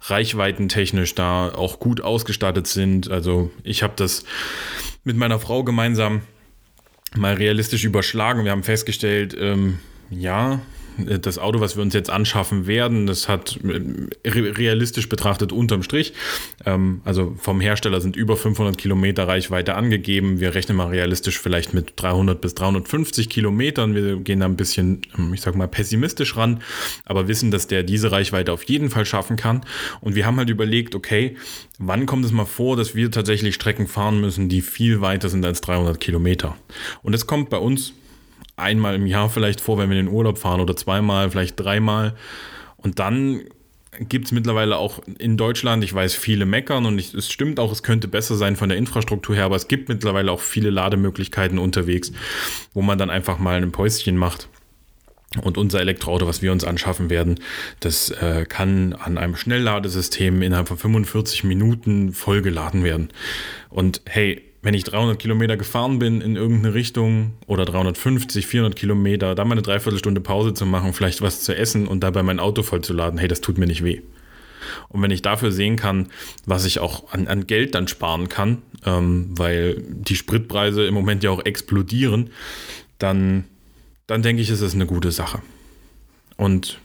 reichweitentechnisch 0.02 1.16
da 1.16 1.50
auch 1.50 1.80
gut 1.80 2.02
ausgestattet 2.02 2.68
sind. 2.68 3.10
Also 3.10 3.52
ich 3.64 3.84
habe 3.84 3.94
das 3.96 4.26
mit 5.04 5.18
meiner 5.18 5.40
Frau 5.40 5.64
gemeinsam 5.64 6.22
mal 7.16 7.34
realistisch 7.34 7.84
überschlagen. 7.84 8.44
Wir 8.44 8.52
haben 8.52 8.64
festgestellt, 8.64 9.36
ähm, 9.40 9.80
ja, 10.10 10.62
das 10.98 11.38
Auto, 11.38 11.60
was 11.60 11.76
wir 11.76 11.84
uns 11.84 11.94
jetzt 11.94 12.10
anschaffen 12.10 12.68
werden, 12.68 13.08
das 13.08 13.30
hat 13.30 13.60
äh, 13.64 14.30
realistisch 14.30 15.10
betrachtet 15.10 15.52
unterm 15.52 15.84
Strich, 15.84 16.14
ähm, 16.66 17.02
also 17.06 17.36
vom 17.38 17.62
Hersteller 17.62 18.02
sind 18.02 18.16
über 18.16 18.38
500 18.38 18.78
Kilometer 18.78 19.28
Reichweite 19.28 19.76
angegeben. 19.76 20.40
Wir 20.40 20.56
rechnen 20.56 20.78
mal 20.78 20.88
realistisch 20.88 21.40
vielleicht 21.40 21.74
mit 21.74 21.94
300 21.96 22.40
bis 22.40 22.56
350 22.56 23.30
Kilometern. 23.30 23.96
Wir 23.96 24.18
gehen 24.18 24.40
da 24.40 24.46
ein 24.46 24.56
bisschen, 24.56 25.02
ähm, 25.18 25.34
ich 25.34 25.42
sag 25.42 25.56
mal, 25.56 25.68
pessimistisch 25.68 26.36
ran, 26.38 26.62
aber 27.06 27.28
wissen, 27.28 27.52
dass 27.52 27.68
der 27.68 27.84
diese 27.84 28.12
Reichweite 28.12 28.52
auf 28.52 28.64
jeden 28.64 28.90
Fall 28.90 29.06
schaffen 29.06 29.36
kann. 29.36 29.62
Und 30.02 30.16
wir 30.16 30.26
haben 30.26 30.38
halt 30.38 30.50
überlegt, 30.50 30.96
okay, 30.96 31.38
wann 31.80 32.06
kommt 32.06 32.26
es 32.26 32.32
mal 32.32 32.46
vor, 32.46 32.76
dass 32.78 32.96
wir 32.96 33.12
tatsächlich 33.12 33.56
Strecken 33.56 33.88
fahren 33.88 34.22
müssen, 34.22 34.50
die 34.50 34.62
viel 34.62 35.02
weiter 35.02 35.30
sind 35.30 35.46
als 35.46 35.62
300 35.62 36.00
Kilometer? 36.00 36.56
Und 37.02 37.14
es 37.14 37.28
kommt 37.28 37.50
bei 37.50 37.58
uns 37.58 37.94
einmal 38.56 38.96
im 38.96 39.06
Jahr 39.06 39.30
vielleicht 39.30 39.62
vor, 39.62 39.78
wenn 39.78 39.90
wir 39.90 40.00
in 40.00 40.06
den 40.06 40.14
Urlaub 40.14 40.38
fahren 40.38 40.62
oder 40.62 40.76
zweimal, 40.76 41.32
vielleicht 41.32 41.60
dreimal. 41.60 42.16
Und 42.78 43.00
dann 43.00 43.42
gibt 44.00 44.26
es 44.26 44.32
mittlerweile 44.32 44.78
auch 44.78 45.02
in 45.20 45.38
Deutschland, 45.38 45.84
ich 45.84 45.94
weiß, 45.94 46.16
viele 46.16 46.46
meckern 46.46 46.86
und 46.86 46.98
ich, 46.98 47.14
es 47.14 47.32
stimmt 47.32 47.60
auch, 47.60 47.72
es 47.72 47.84
könnte 47.84 48.08
besser 48.08 48.36
sein 48.36 48.56
von 48.56 48.70
der 48.70 48.78
Infrastruktur 48.78 49.36
her, 49.36 49.46
aber 49.46 49.56
es 49.56 49.68
gibt 49.68 49.90
mittlerweile 49.90 50.32
auch 50.32 50.40
viele 50.40 50.70
Lademöglichkeiten 50.70 51.60
unterwegs, 51.60 52.12
wo 52.74 52.82
man 52.82 52.98
dann 52.98 53.10
einfach 53.10 53.40
mal 53.40 53.62
ein 53.62 53.72
Päuschen 53.72 54.18
macht. 54.18 54.50
Und 55.42 55.58
unser 55.58 55.80
Elektroauto, 55.80 56.28
was 56.28 56.44
wir 56.44 56.52
uns 56.52 56.64
anschaffen 56.64 57.10
werden, 57.10 57.40
das 57.80 58.12
äh, 58.12 58.46
kann 58.48 58.94
an 58.94 59.18
einem 59.18 59.36
Schnellladesystem 59.36 60.44
innerhalb 60.44 60.68
von 60.68 60.78
45 60.78 61.44
Minuten 61.44 62.14
vollgeladen 62.14 62.84
werden. 62.84 63.10
Und 63.70 64.02
hey, 64.06 64.44
wenn 64.64 64.74
ich 64.74 64.86
300 64.86 65.20
Kilometer 65.20 65.58
gefahren 65.58 66.00
bin 66.00 66.22
in 66.22 66.38
irgendeine 66.38 66.74
Richtung 66.74 67.34
oder 67.48 67.66
350, 67.66 68.48
400 68.48 68.76
Kilometer, 68.78 69.36
da 69.36 69.44
mal 69.44 69.52
eine 69.52 69.62
Dreiviertelstunde 69.62 70.22
Pause 70.22 70.54
zu 70.54 70.66
machen, 70.66 70.94
vielleicht 70.94 71.22
was 71.22 71.42
zu 71.42 71.56
essen 71.56 71.86
und 71.86 72.00
dabei 72.00 72.24
mein 72.24 72.40
Auto 72.40 72.64
vollzuladen, 72.64 73.20
hey, 73.20 73.28
das 73.28 73.42
tut 73.42 73.58
mir 73.58 73.68
nicht 73.68 73.84
weh. 73.84 74.02
Und 74.88 75.02
wenn 75.02 75.12
ich 75.12 75.22
dafür 75.22 75.52
sehen 75.52 75.76
kann, 75.76 76.08
was 76.46 76.64
ich 76.64 76.80
auch 76.80 77.12
an, 77.12 77.28
an 77.28 77.46
Geld 77.46 77.76
dann 77.76 77.90
sparen 77.90 78.30
kann, 78.30 78.62
ähm, 78.86 79.38
weil 79.38 79.84
die 79.90 80.16
Spritpreise 80.16 80.86
im 80.86 80.94
Moment 80.94 81.24
ja 81.24 81.32
auch 81.32 81.44
explodieren, 81.44 82.30
dann, 83.00 83.44
dann 84.08 84.22
denke 84.22 84.42
ich, 84.42 84.50
ist 84.50 84.62
es 84.62 84.74
eine 84.74 84.86
gute 84.86 85.12
Sache. 85.12 85.42
Und 86.38 86.80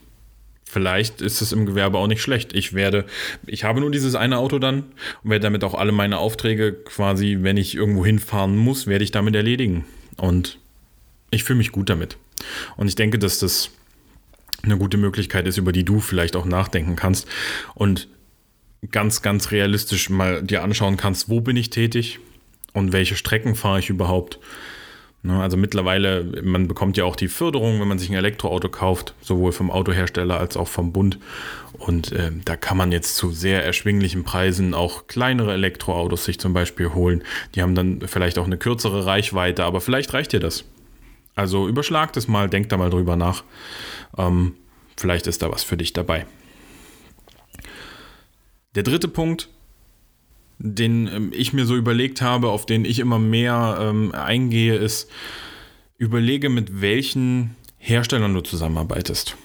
vielleicht 0.68 1.20
ist 1.20 1.40
es 1.40 1.52
im 1.52 1.66
Gewerbe 1.66 1.98
auch 1.98 2.06
nicht 2.06 2.22
schlecht. 2.22 2.52
Ich 2.52 2.74
werde, 2.74 3.06
ich 3.46 3.64
habe 3.64 3.80
nur 3.80 3.90
dieses 3.90 4.14
eine 4.14 4.38
Auto 4.38 4.58
dann 4.58 4.84
und 5.22 5.30
werde 5.30 5.44
damit 5.44 5.64
auch 5.64 5.74
alle 5.74 5.92
meine 5.92 6.18
Aufträge 6.18 6.72
quasi, 6.72 7.38
wenn 7.40 7.56
ich 7.56 7.74
irgendwo 7.74 8.04
hinfahren 8.04 8.56
muss, 8.56 8.86
werde 8.86 9.04
ich 9.04 9.10
damit 9.10 9.34
erledigen. 9.34 9.84
Und 10.16 10.58
ich 11.30 11.44
fühle 11.44 11.58
mich 11.58 11.72
gut 11.72 11.88
damit. 11.88 12.18
Und 12.76 12.88
ich 12.88 12.94
denke, 12.94 13.18
dass 13.18 13.38
das 13.38 13.70
eine 14.62 14.76
gute 14.76 14.98
Möglichkeit 14.98 15.46
ist, 15.46 15.56
über 15.56 15.72
die 15.72 15.84
du 15.84 16.00
vielleicht 16.00 16.36
auch 16.36 16.44
nachdenken 16.44 16.96
kannst 16.96 17.26
und 17.74 18.08
ganz, 18.90 19.22
ganz 19.22 19.50
realistisch 19.50 20.10
mal 20.10 20.42
dir 20.42 20.62
anschauen 20.62 20.96
kannst, 20.96 21.28
wo 21.28 21.40
bin 21.40 21.56
ich 21.56 21.70
tätig 21.70 22.18
und 22.72 22.92
welche 22.92 23.16
Strecken 23.16 23.54
fahre 23.54 23.78
ich 23.78 23.90
überhaupt 23.90 24.38
also 25.24 25.56
mittlerweile, 25.56 26.42
man 26.42 26.68
bekommt 26.68 26.96
ja 26.96 27.04
auch 27.04 27.16
die 27.16 27.28
Förderung, 27.28 27.80
wenn 27.80 27.88
man 27.88 27.98
sich 27.98 28.08
ein 28.08 28.14
Elektroauto 28.14 28.68
kauft, 28.68 29.14
sowohl 29.20 29.50
vom 29.50 29.70
Autohersteller 29.70 30.38
als 30.38 30.56
auch 30.56 30.68
vom 30.68 30.92
Bund. 30.92 31.18
Und 31.72 32.12
äh, 32.12 32.30
da 32.44 32.56
kann 32.56 32.76
man 32.76 32.92
jetzt 32.92 33.16
zu 33.16 33.30
sehr 33.30 33.64
erschwinglichen 33.64 34.22
Preisen 34.22 34.74
auch 34.74 35.08
kleinere 35.08 35.52
Elektroautos 35.52 36.24
sich 36.24 36.38
zum 36.38 36.52
Beispiel 36.52 36.94
holen. 36.94 37.24
Die 37.54 37.62
haben 37.62 37.74
dann 37.74 38.00
vielleicht 38.06 38.38
auch 38.38 38.46
eine 38.46 38.58
kürzere 38.58 39.06
Reichweite, 39.06 39.64
aber 39.64 39.80
vielleicht 39.80 40.14
reicht 40.14 40.32
dir 40.32 40.40
das. 40.40 40.64
Also 41.34 41.68
überschlag 41.68 42.12
das 42.12 42.28
mal, 42.28 42.48
denk 42.48 42.68
da 42.68 42.76
mal 42.76 42.90
drüber 42.90 43.16
nach. 43.16 43.44
Ähm, 44.16 44.54
vielleicht 44.96 45.26
ist 45.26 45.42
da 45.42 45.50
was 45.50 45.64
für 45.64 45.76
dich 45.76 45.92
dabei. 45.92 46.26
Der 48.74 48.82
dritte 48.84 49.08
Punkt, 49.08 49.48
den 50.58 51.06
ähm, 51.06 51.32
ich 51.34 51.52
mir 51.52 51.66
so 51.66 51.76
überlegt 51.76 52.22
habe, 52.22 52.48
auf 52.48 52.66
den 52.66 52.84
ich 52.84 52.98
immer 52.98 53.18
mehr 53.18 53.78
ähm, 53.80 54.12
eingehe, 54.12 54.76
ist, 54.76 55.10
überlege, 55.96 56.48
mit 56.48 56.80
welchen 56.80 57.56
Herstellern 57.78 58.34
du 58.34 58.40
zusammenarbeitest. 58.40 59.36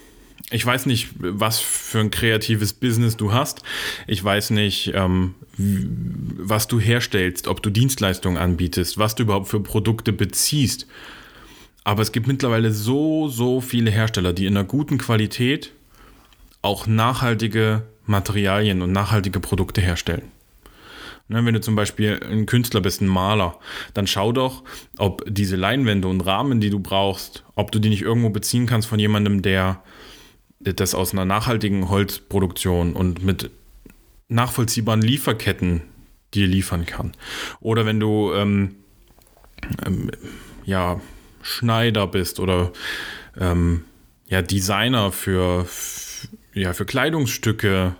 Ich 0.52 0.66
weiß 0.66 0.86
nicht, 0.86 1.10
was 1.18 1.60
für 1.60 2.00
ein 2.00 2.12
kreatives 2.12 2.74
Business 2.74 3.18
du 3.18 3.32
hast. 3.32 3.64
Ich 4.08 4.24
weiß 4.24 4.52
nicht, 4.52 4.92
ähm, 4.94 5.36
was 5.58 6.68
du 6.68 6.80
herstellst, 6.80 7.48
ob 7.48 7.64
du 7.64 7.70
Dienstleistungen 7.70 8.38
anbietest, 8.38 8.98
was 8.98 9.16
du 9.16 9.24
überhaupt 9.24 9.48
für 9.48 9.62
Produkte 9.62 10.14
beziehst. 10.14 10.88
Aber 11.84 12.02
es 12.02 12.12
gibt 12.12 12.28
mittlerweile 12.28 12.72
so, 12.72 13.30
so 13.30 13.62
viele 13.62 13.92
Hersteller, 13.92 14.34
die 14.34 14.46
in 14.46 14.56
einer 14.56 14.66
guten 14.66 14.98
Qualität 14.98 15.72
auch 16.62 16.88
nachhaltige 16.88 17.84
Materialien 18.06 18.82
und 18.82 18.92
nachhaltige 18.92 19.40
Produkte 19.40 19.82
herstellen. 19.82 20.32
Ne, 21.34 21.44
wenn 21.44 21.56
du 21.56 21.62
zum 21.62 21.76
Beispiel 21.76 22.20
ein 22.30 22.46
Künstler 22.46 22.80
bist, 22.80 23.02
ein 23.02 23.08
Maler, 23.08 23.58
dann 23.96 24.06
schau 24.06 24.32
doch, 24.32 24.64
ob 25.00 25.24
diese 25.28 25.56
Leinwände 25.56 26.08
und 26.08 26.22
Rahmen, 26.22 26.62
die 26.62 26.70
du 26.70 26.80
brauchst, 26.80 27.44
ob 27.56 27.72
du 27.72 27.80
die 27.80 27.90
nicht 27.90 28.04
irgendwo 28.04 28.30
beziehen 28.30 28.68
kannst 28.68 28.88
von 28.88 29.00
jemandem, 29.00 29.42
der 29.42 29.82
das 30.60 30.94
aus 30.94 31.12
einer 31.12 31.26
nachhaltigen 31.26 31.90
Holzproduktion 31.90 32.94
und 32.94 33.24
mit 33.24 33.50
nachvollziehbaren 34.28 35.02
Lieferketten 35.02 35.82
dir 36.36 36.46
liefern 36.46 36.86
kann. 36.86 37.14
Oder 37.62 37.88
wenn 37.88 38.00
du 38.00 38.32
ähm, 38.34 38.76
ähm, 39.88 40.12
ja, 40.66 41.02
Schneider 41.42 42.06
bist 42.06 42.40
oder 42.40 42.72
ähm, 43.40 43.86
ja, 44.28 44.44
Designer 44.44 45.12
für, 45.12 45.68
ja, 46.54 46.74
für 46.74 46.86
Kleidungsstücke 46.86 47.96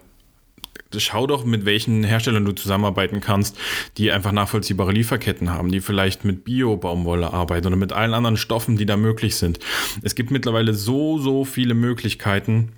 schau 1.00 1.28
doch, 1.28 1.46
mit 1.46 1.66
welchen 1.66 2.04
Herstellern 2.04 2.46
du 2.46 2.52
zusammenarbeiten 2.52 3.22
kannst, 3.22 3.58
die 3.98 4.12
einfach 4.12 4.32
nachvollziehbare 4.32 4.92
Lieferketten 4.92 5.50
haben, 5.50 5.72
die 5.72 5.82
vielleicht 5.82 6.26
mit 6.26 6.44
Bio-Baumwolle 6.44 7.34
arbeiten 7.34 7.68
oder 7.68 7.76
mit 7.76 7.94
allen 7.94 8.14
anderen 8.14 8.38
Stoffen, 8.38 8.78
die 8.78 8.86
da 8.86 8.98
möglich 8.98 9.36
sind. 9.36 9.60
Es 10.02 10.16
gibt 10.16 10.32
mittlerweile 10.32 10.74
so, 10.74 11.18
so 11.18 11.46
viele 11.46 11.74
Möglichkeiten, 11.74 12.74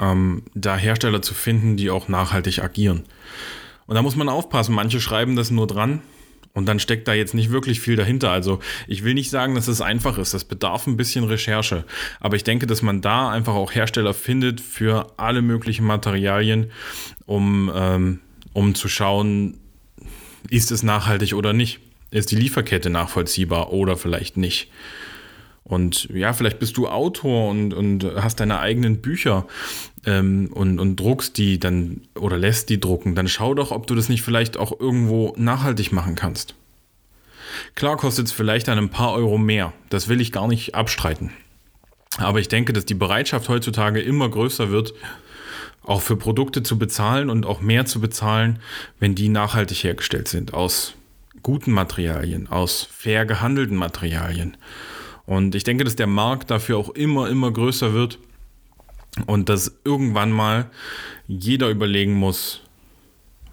ähm, 0.00 0.42
da 0.54 0.76
Hersteller 0.76 1.22
zu 1.22 1.34
finden, 1.34 1.76
die 1.76 1.90
auch 1.90 2.08
nachhaltig 2.08 2.62
agieren. 2.62 3.04
Und 3.86 3.94
da 3.94 4.02
muss 4.02 4.16
man 4.16 4.28
aufpassen. 4.28 4.74
Manche 4.74 5.00
schreiben 5.00 5.34
das 5.34 5.50
nur 5.50 5.66
dran, 5.66 6.02
und 6.54 6.66
dann 6.66 6.80
steckt 6.80 7.06
da 7.08 7.14
jetzt 7.14 7.34
nicht 7.34 7.50
wirklich 7.50 7.80
viel 7.80 7.96
dahinter. 7.96 8.30
Also 8.30 8.60
ich 8.86 9.04
will 9.04 9.14
nicht 9.14 9.30
sagen, 9.30 9.54
dass 9.54 9.68
es 9.68 9.80
einfach 9.80 10.18
ist. 10.18 10.34
Das 10.34 10.44
bedarf 10.44 10.86
ein 10.86 10.96
bisschen 10.96 11.24
Recherche. 11.24 11.84
Aber 12.20 12.36
ich 12.36 12.44
denke, 12.44 12.66
dass 12.66 12.82
man 12.82 13.00
da 13.00 13.30
einfach 13.30 13.54
auch 13.54 13.74
Hersteller 13.74 14.14
findet 14.14 14.60
für 14.60 15.12
alle 15.16 15.42
möglichen 15.42 15.84
Materialien, 15.84 16.70
um, 17.26 17.70
ähm, 17.74 18.20
um 18.52 18.74
zu 18.74 18.88
schauen, 18.88 19.58
ist 20.50 20.70
es 20.70 20.82
nachhaltig 20.82 21.34
oder 21.34 21.52
nicht. 21.52 21.80
Ist 22.10 22.30
die 22.30 22.36
Lieferkette 22.36 22.90
nachvollziehbar 22.90 23.72
oder 23.72 23.96
vielleicht 23.96 24.36
nicht? 24.36 24.70
Und 25.68 26.08
ja, 26.12 26.32
vielleicht 26.32 26.58
bist 26.58 26.76
du 26.78 26.88
Autor 26.88 27.50
und, 27.50 27.74
und 27.74 28.04
hast 28.16 28.40
deine 28.40 28.58
eigenen 28.58 29.02
Bücher 29.02 29.46
ähm, 30.06 30.50
und, 30.52 30.80
und 30.80 30.96
druckst 30.96 31.36
die 31.36 31.60
dann 31.60 32.02
oder 32.18 32.38
lässt 32.38 32.70
die 32.70 32.80
drucken. 32.80 33.14
Dann 33.14 33.28
schau 33.28 33.54
doch, 33.54 33.70
ob 33.70 33.86
du 33.86 33.94
das 33.94 34.08
nicht 34.08 34.22
vielleicht 34.22 34.56
auch 34.56 34.80
irgendwo 34.80 35.34
nachhaltig 35.36 35.92
machen 35.92 36.14
kannst. 36.14 36.54
Klar 37.74 37.96
kostet 37.96 38.26
es 38.26 38.32
vielleicht 38.32 38.68
ein 38.68 38.88
paar 38.88 39.12
Euro 39.12 39.36
mehr. 39.36 39.72
Das 39.90 40.08
will 40.08 40.20
ich 40.20 40.32
gar 40.32 40.48
nicht 40.48 40.74
abstreiten. 40.74 41.32
Aber 42.16 42.40
ich 42.40 42.48
denke, 42.48 42.72
dass 42.72 42.86
die 42.86 42.94
Bereitschaft 42.94 43.48
heutzutage 43.48 44.00
immer 44.00 44.28
größer 44.28 44.70
wird, 44.70 44.94
auch 45.82 46.00
für 46.00 46.16
Produkte 46.16 46.62
zu 46.62 46.78
bezahlen 46.78 47.30
und 47.30 47.46
auch 47.46 47.60
mehr 47.60 47.86
zu 47.86 48.00
bezahlen, 48.00 48.58
wenn 48.98 49.14
die 49.14 49.28
nachhaltig 49.28 49.84
hergestellt 49.84 50.28
sind, 50.28 50.54
aus 50.54 50.94
guten 51.42 51.72
Materialien, 51.72 52.48
aus 52.48 52.88
fair 52.90 53.26
gehandelten 53.26 53.76
Materialien. 53.76 54.56
Und 55.28 55.54
ich 55.54 55.62
denke, 55.62 55.84
dass 55.84 55.94
der 55.94 56.06
Markt 56.06 56.50
dafür 56.50 56.78
auch 56.78 56.88
immer, 56.88 57.28
immer 57.28 57.52
größer 57.52 57.92
wird 57.92 58.18
und 59.26 59.50
dass 59.50 59.78
irgendwann 59.84 60.32
mal 60.32 60.70
jeder 61.26 61.68
überlegen 61.68 62.14
muss, 62.14 62.62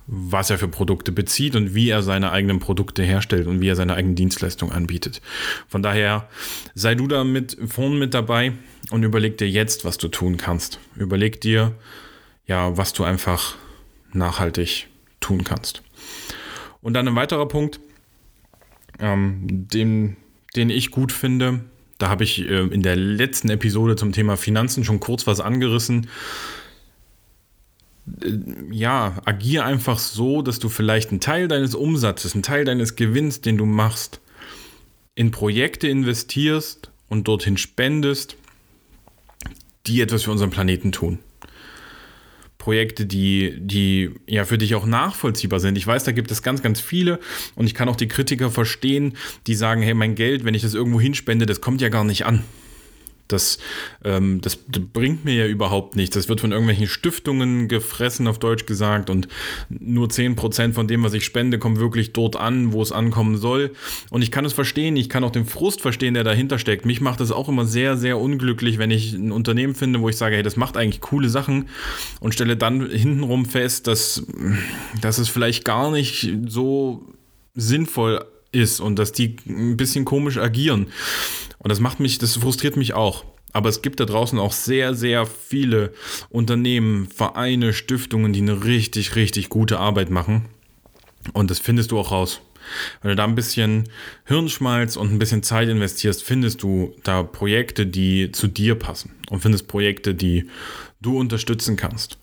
was 0.07 0.49
er 0.49 0.57
für 0.57 0.69
Produkte 0.69 1.11
bezieht 1.11 1.53
und 1.53 1.75
wie 1.75 1.89
er 1.89 2.01
seine 2.01 2.31
eigenen 2.31 2.59
Produkte 2.59 3.03
herstellt 3.03 3.45
und 3.45 3.59
wie 3.59 3.67
er 3.67 3.75
seine 3.75 3.95
eigenen 3.95 4.15
Dienstleistungen 4.15 4.73
anbietet. 4.73 5.21
Von 5.67 5.83
daher 5.83 6.29
sei 6.75 6.95
du 6.95 7.07
da 7.07 7.25
mit 7.25 7.57
vorn 7.67 7.99
mit 7.99 8.13
dabei 8.13 8.53
und 8.89 9.03
überleg 9.03 9.37
dir 9.37 9.49
jetzt, 9.49 9.83
was 9.83 9.97
du 9.97 10.07
tun 10.07 10.37
kannst. 10.37 10.79
Überleg 10.95 11.41
dir, 11.41 11.73
ja, 12.47 12.77
was 12.77 12.93
du 12.93 13.03
einfach 13.03 13.57
nachhaltig 14.13 14.87
tun 15.19 15.43
kannst. 15.43 15.81
Und 16.81 16.93
dann 16.93 17.05
ein 17.05 17.15
weiterer 17.15 17.49
Punkt, 17.49 17.81
ähm, 18.97 19.41
den 19.43 20.15
den 20.55 20.69
ich 20.69 20.91
gut 20.91 21.11
finde. 21.11 21.61
Da 21.97 22.09
habe 22.09 22.23
ich 22.23 22.41
äh, 22.41 22.67
in 22.67 22.81
der 22.81 22.95
letzten 22.95 23.49
Episode 23.49 23.95
zum 23.95 24.11
Thema 24.11 24.37
Finanzen 24.37 24.83
schon 24.83 24.99
kurz 24.99 25.27
was 25.27 25.39
angerissen. 25.39 26.07
Äh, 28.21 28.31
ja, 28.71 29.21
agier 29.25 29.65
einfach 29.65 29.99
so, 29.99 30.41
dass 30.41 30.59
du 30.59 30.69
vielleicht 30.69 31.11
einen 31.11 31.21
Teil 31.21 31.47
deines 31.47 31.75
Umsatzes, 31.75 32.33
einen 32.33 32.43
Teil 32.43 32.65
deines 32.65 32.95
Gewinns, 32.95 33.41
den 33.41 33.57
du 33.57 33.65
machst, 33.65 34.19
in 35.15 35.31
Projekte 35.31 35.87
investierst 35.87 36.91
und 37.07 37.27
dorthin 37.27 37.57
spendest, 37.57 38.35
die 39.87 40.01
etwas 40.01 40.23
für 40.23 40.31
unseren 40.31 40.49
Planeten 40.49 40.91
tun. 40.91 41.19
Projekte, 42.65 43.05
die, 43.05 43.53
die 43.59 44.09
ja 44.25 44.43
für 44.43 44.57
dich 44.57 44.73
auch 44.73 44.87
nachvollziehbar 44.87 45.59
sind. 45.59 45.77
Ich 45.77 45.85
weiß, 45.85 46.03
da 46.03 46.11
gibt 46.11 46.31
es 46.31 46.41
ganz, 46.41 46.63
ganz 46.63 46.81
viele 46.81 47.19
und 47.53 47.67
ich 47.67 47.75
kann 47.75 47.87
auch 47.87 47.95
die 47.95 48.07
Kritiker 48.07 48.49
verstehen, 48.49 49.13
die 49.45 49.53
sagen, 49.53 49.83
hey, 49.83 49.93
mein 49.93 50.15
Geld, 50.15 50.45
wenn 50.45 50.55
ich 50.55 50.63
das 50.63 50.73
irgendwo 50.73 50.99
hinspende, 50.99 51.45
das 51.45 51.61
kommt 51.61 51.79
ja 51.81 51.89
gar 51.89 52.03
nicht 52.03 52.25
an. 52.25 52.43
Das, 53.27 53.57
ähm, 54.03 54.39
das 54.41 54.55
bringt 54.55 55.25
mir 55.25 55.33
ja 55.33 55.47
überhaupt 55.47 55.95
nichts. 55.95 56.15
Das 56.15 56.29
wird 56.29 56.41
von 56.41 56.51
irgendwelchen 56.51 56.87
Stiftungen 56.87 57.67
gefressen, 57.67 58.27
auf 58.27 58.37
Deutsch 58.37 58.65
gesagt, 58.65 59.09
und 59.09 59.27
nur 59.69 60.07
10% 60.07 60.73
von 60.73 60.87
dem, 60.87 61.03
was 61.03 61.13
ich 61.13 61.25
spende, 61.25 61.57
kommt 61.57 61.79
wirklich 61.79 62.13
dort 62.13 62.35
an, 62.35 62.71
wo 62.71 62.81
es 62.81 62.91
ankommen 62.91 63.37
soll. 63.37 63.71
Und 64.11 64.21
ich 64.21 64.31
kann 64.31 64.45
es 64.45 64.53
verstehen, 64.53 64.95
ich 64.95 65.09
kann 65.09 65.23
auch 65.23 65.31
den 65.31 65.45
Frust 65.45 65.81
verstehen, 65.81 66.13
der 66.13 66.23
dahinter 66.23 66.59
steckt. 66.59 66.85
Mich 66.85 67.01
macht 67.01 67.19
es 67.21 67.31
auch 67.31 67.49
immer 67.49 67.65
sehr, 67.65 67.97
sehr 67.97 68.19
unglücklich, 68.19 68.77
wenn 68.77 68.91
ich 68.91 69.13
ein 69.13 69.31
Unternehmen 69.31 69.75
finde, 69.75 70.01
wo 70.01 70.09
ich 70.09 70.17
sage, 70.17 70.35
hey, 70.35 70.43
das 70.43 70.55
macht 70.55 70.77
eigentlich 70.77 71.01
coole 71.01 71.29
Sachen 71.29 71.69
und 72.19 72.33
stelle 72.33 72.57
dann 72.57 72.89
hintenrum 72.89 73.45
fest, 73.45 73.87
dass, 73.87 74.25
dass 75.01 75.17
es 75.17 75.29
vielleicht 75.29 75.65
gar 75.65 75.91
nicht 75.91 76.29
so 76.47 77.07
sinnvoll 77.55 78.23
ist 78.51 78.79
und 78.79 78.97
dass 78.97 79.11
die 79.11 79.35
ein 79.47 79.77
bisschen 79.77 80.05
komisch 80.05 80.37
agieren. 80.37 80.87
Und 81.65 81.69
das 81.69 81.79
macht 81.79 81.99
mich, 81.99 82.19
das 82.19 82.37
frustriert 82.37 82.77
mich 82.77 82.93
auch. 82.93 83.25
Aber 83.51 83.69
es 83.69 83.81
gibt 83.81 83.99
da 83.99 84.05
draußen 84.05 84.37
auch 84.37 84.51
sehr, 84.51 84.93
sehr 84.93 85.25
viele 85.25 85.93
Unternehmen, 86.29 87.07
Vereine, 87.07 87.73
Stiftungen, 87.73 88.33
die 88.33 88.41
eine 88.41 88.65
richtig, 88.65 89.15
richtig 89.15 89.49
gute 89.49 89.79
Arbeit 89.79 90.11
machen. 90.11 90.45
Und 91.33 91.49
das 91.49 91.57
findest 91.57 91.89
du 91.89 91.97
auch 91.97 92.11
raus. 92.11 92.41
Wenn 93.01 93.09
du 93.09 93.15
da 93.15 93.23
ein 93.23 93.33
bisschen 93.33 93.85
Hirnschmalz 94.25 94.95
und 94.95 95.11
ein 95.11 95.17
bisschen 95.17 95.41
Zeit 95.41 95.67
investierst, 95.67 96.21
findest 96.21 96.61
du 96.61 96.93
da 97.01 97.23
Projekte, 97.23 97.87
die 97.87 98.31
zu 98.31 98.47
dir 98.47 98.75
passen 98.75 99.13
und 99.31 99.39
findest 99.39 99.67
Projekte, 99.67 100.13
die 100.13 100.47
du 101.01 101.17
unterstützen 101.17 101.77
kannst. 101.77 102.19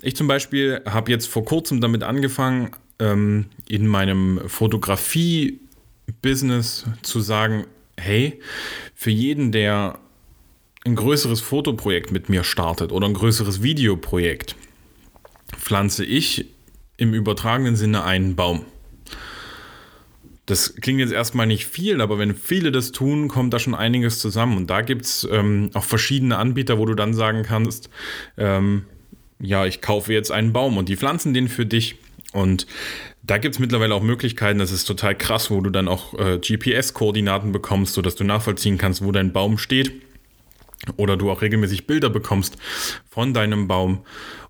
Ich 0.00 0.16
zum 0.16 0.26
Beispiel 0.26 0.80
habe 0.86 1.10
jetzt 1.10 1.26
vor 1.26 1.44
kurzem 1.44 1.82
damit 1.82 2.02
angefangen, 2.02 2.70
ähm, 2.98 3.44
in 3.68 3.86
meinem 3.86 4.40
Fotografie-Business 4.46 6.86
zu 7.02 7.20
sagen, 7.20 7.66
hey, 8.00 8.40
für 8.94 9.10
jeden, 9.10 9.52
der 9.52 9.98
ein 10.84 10.96
größeres 10.96 11.40
Fotoprojekt 11.40 12.10
mit 12.10 12.28
mir 12.28 12.42
startet 12.42 12.90
oder 12.92 13.06
ein 13.06 13.14
größeres 13.14 13.62
Videoprojekt, 13.62 14.56
pflanze 15.56 16.04
ich 16.04 16.46
im 16.96 17.14
übertragenen 17.14 17.76
Sinne 17.76 18.04
einen 18.04 18.36
Baum. 18.36 18.64
Das 20.46 20.74
klingt 20.74 20.98
jetzt 20.98 21.12
erstmal 21.12 21.46
nicht 21.46 21.66
viel, 21.66 22.00
aber 22.00 22.18
wenn 22.18 22.34
viele 22.34 22.72
das 22.72 22.92
tun, 22.92 23.28
kommt 23.28 23.54
da 23.54 23.58
schon 23.58 23.74
einiges 23.74 24.18
zusammen. 24.18 24.56
Und 24.56 24.68
da 24.68 24.80
gibt 24.80 25.04
es 25.04 25.28
ähm, 25.30 25.70
auch 25.74 25.84
verschiedene 25.84 26.38
Anbieter, 26.38 26.78
wo 26.78 26.86
du 26.86 26.94
dann 26.94 27.14
sagen 27.14 27.44
kannst, 27.44 27.88
ähm, 28.36 28.84
ja, 29.38 29.64
ich 29.64 29.80
kaufe 29.80 30.12
jetzt 30.12 30.32
einen 30.32 30.52
Baum 30.52 30.76
und 30.76 30.88
die 30.88 30.96
pflanzen 30.96 31.34
den 31.34 31.48
für 31.48 31.66
dich. 31.66 31.96
Und 32.32 32.66
da 33.22 33.38
gibt 33.38 33.54
es 33.54 33.58
mittlerweile 33.58 33.94
auch 33.94 34.02
Möglichkeiten, 34.02 34.58
das 34.58 34.70
ist 34.70 34.84
total 34.84 35.16
krass, 35.16 35.50
wo 35.50 35.60
du 35.60 35.70
dann 35.70 35.88
auch 35.88 36.14
äh, 36.18 36.38
GPS-Koordinaten 36.38 37.52
bekommst, 37.52 37.94
sodass 37.94 38.14
du 38.14 38.24
nachvollziehen 38.24 38.78
kannst, 38.78 39.04
wo 39.04 39.12
dein 39.12 39.32
Baum 39.32 39.58
steht. 39.58 39.92
Oder 40.96 41.16
du 41.16 41.30
auch 41.30 41.42
regelmäßig 41.42 41.86
Bilder 41.86 42.08
bekommst 42.08 42.56
von 43.10 43.34
deinem 43.34 43.68
Baum. 43.68 44.00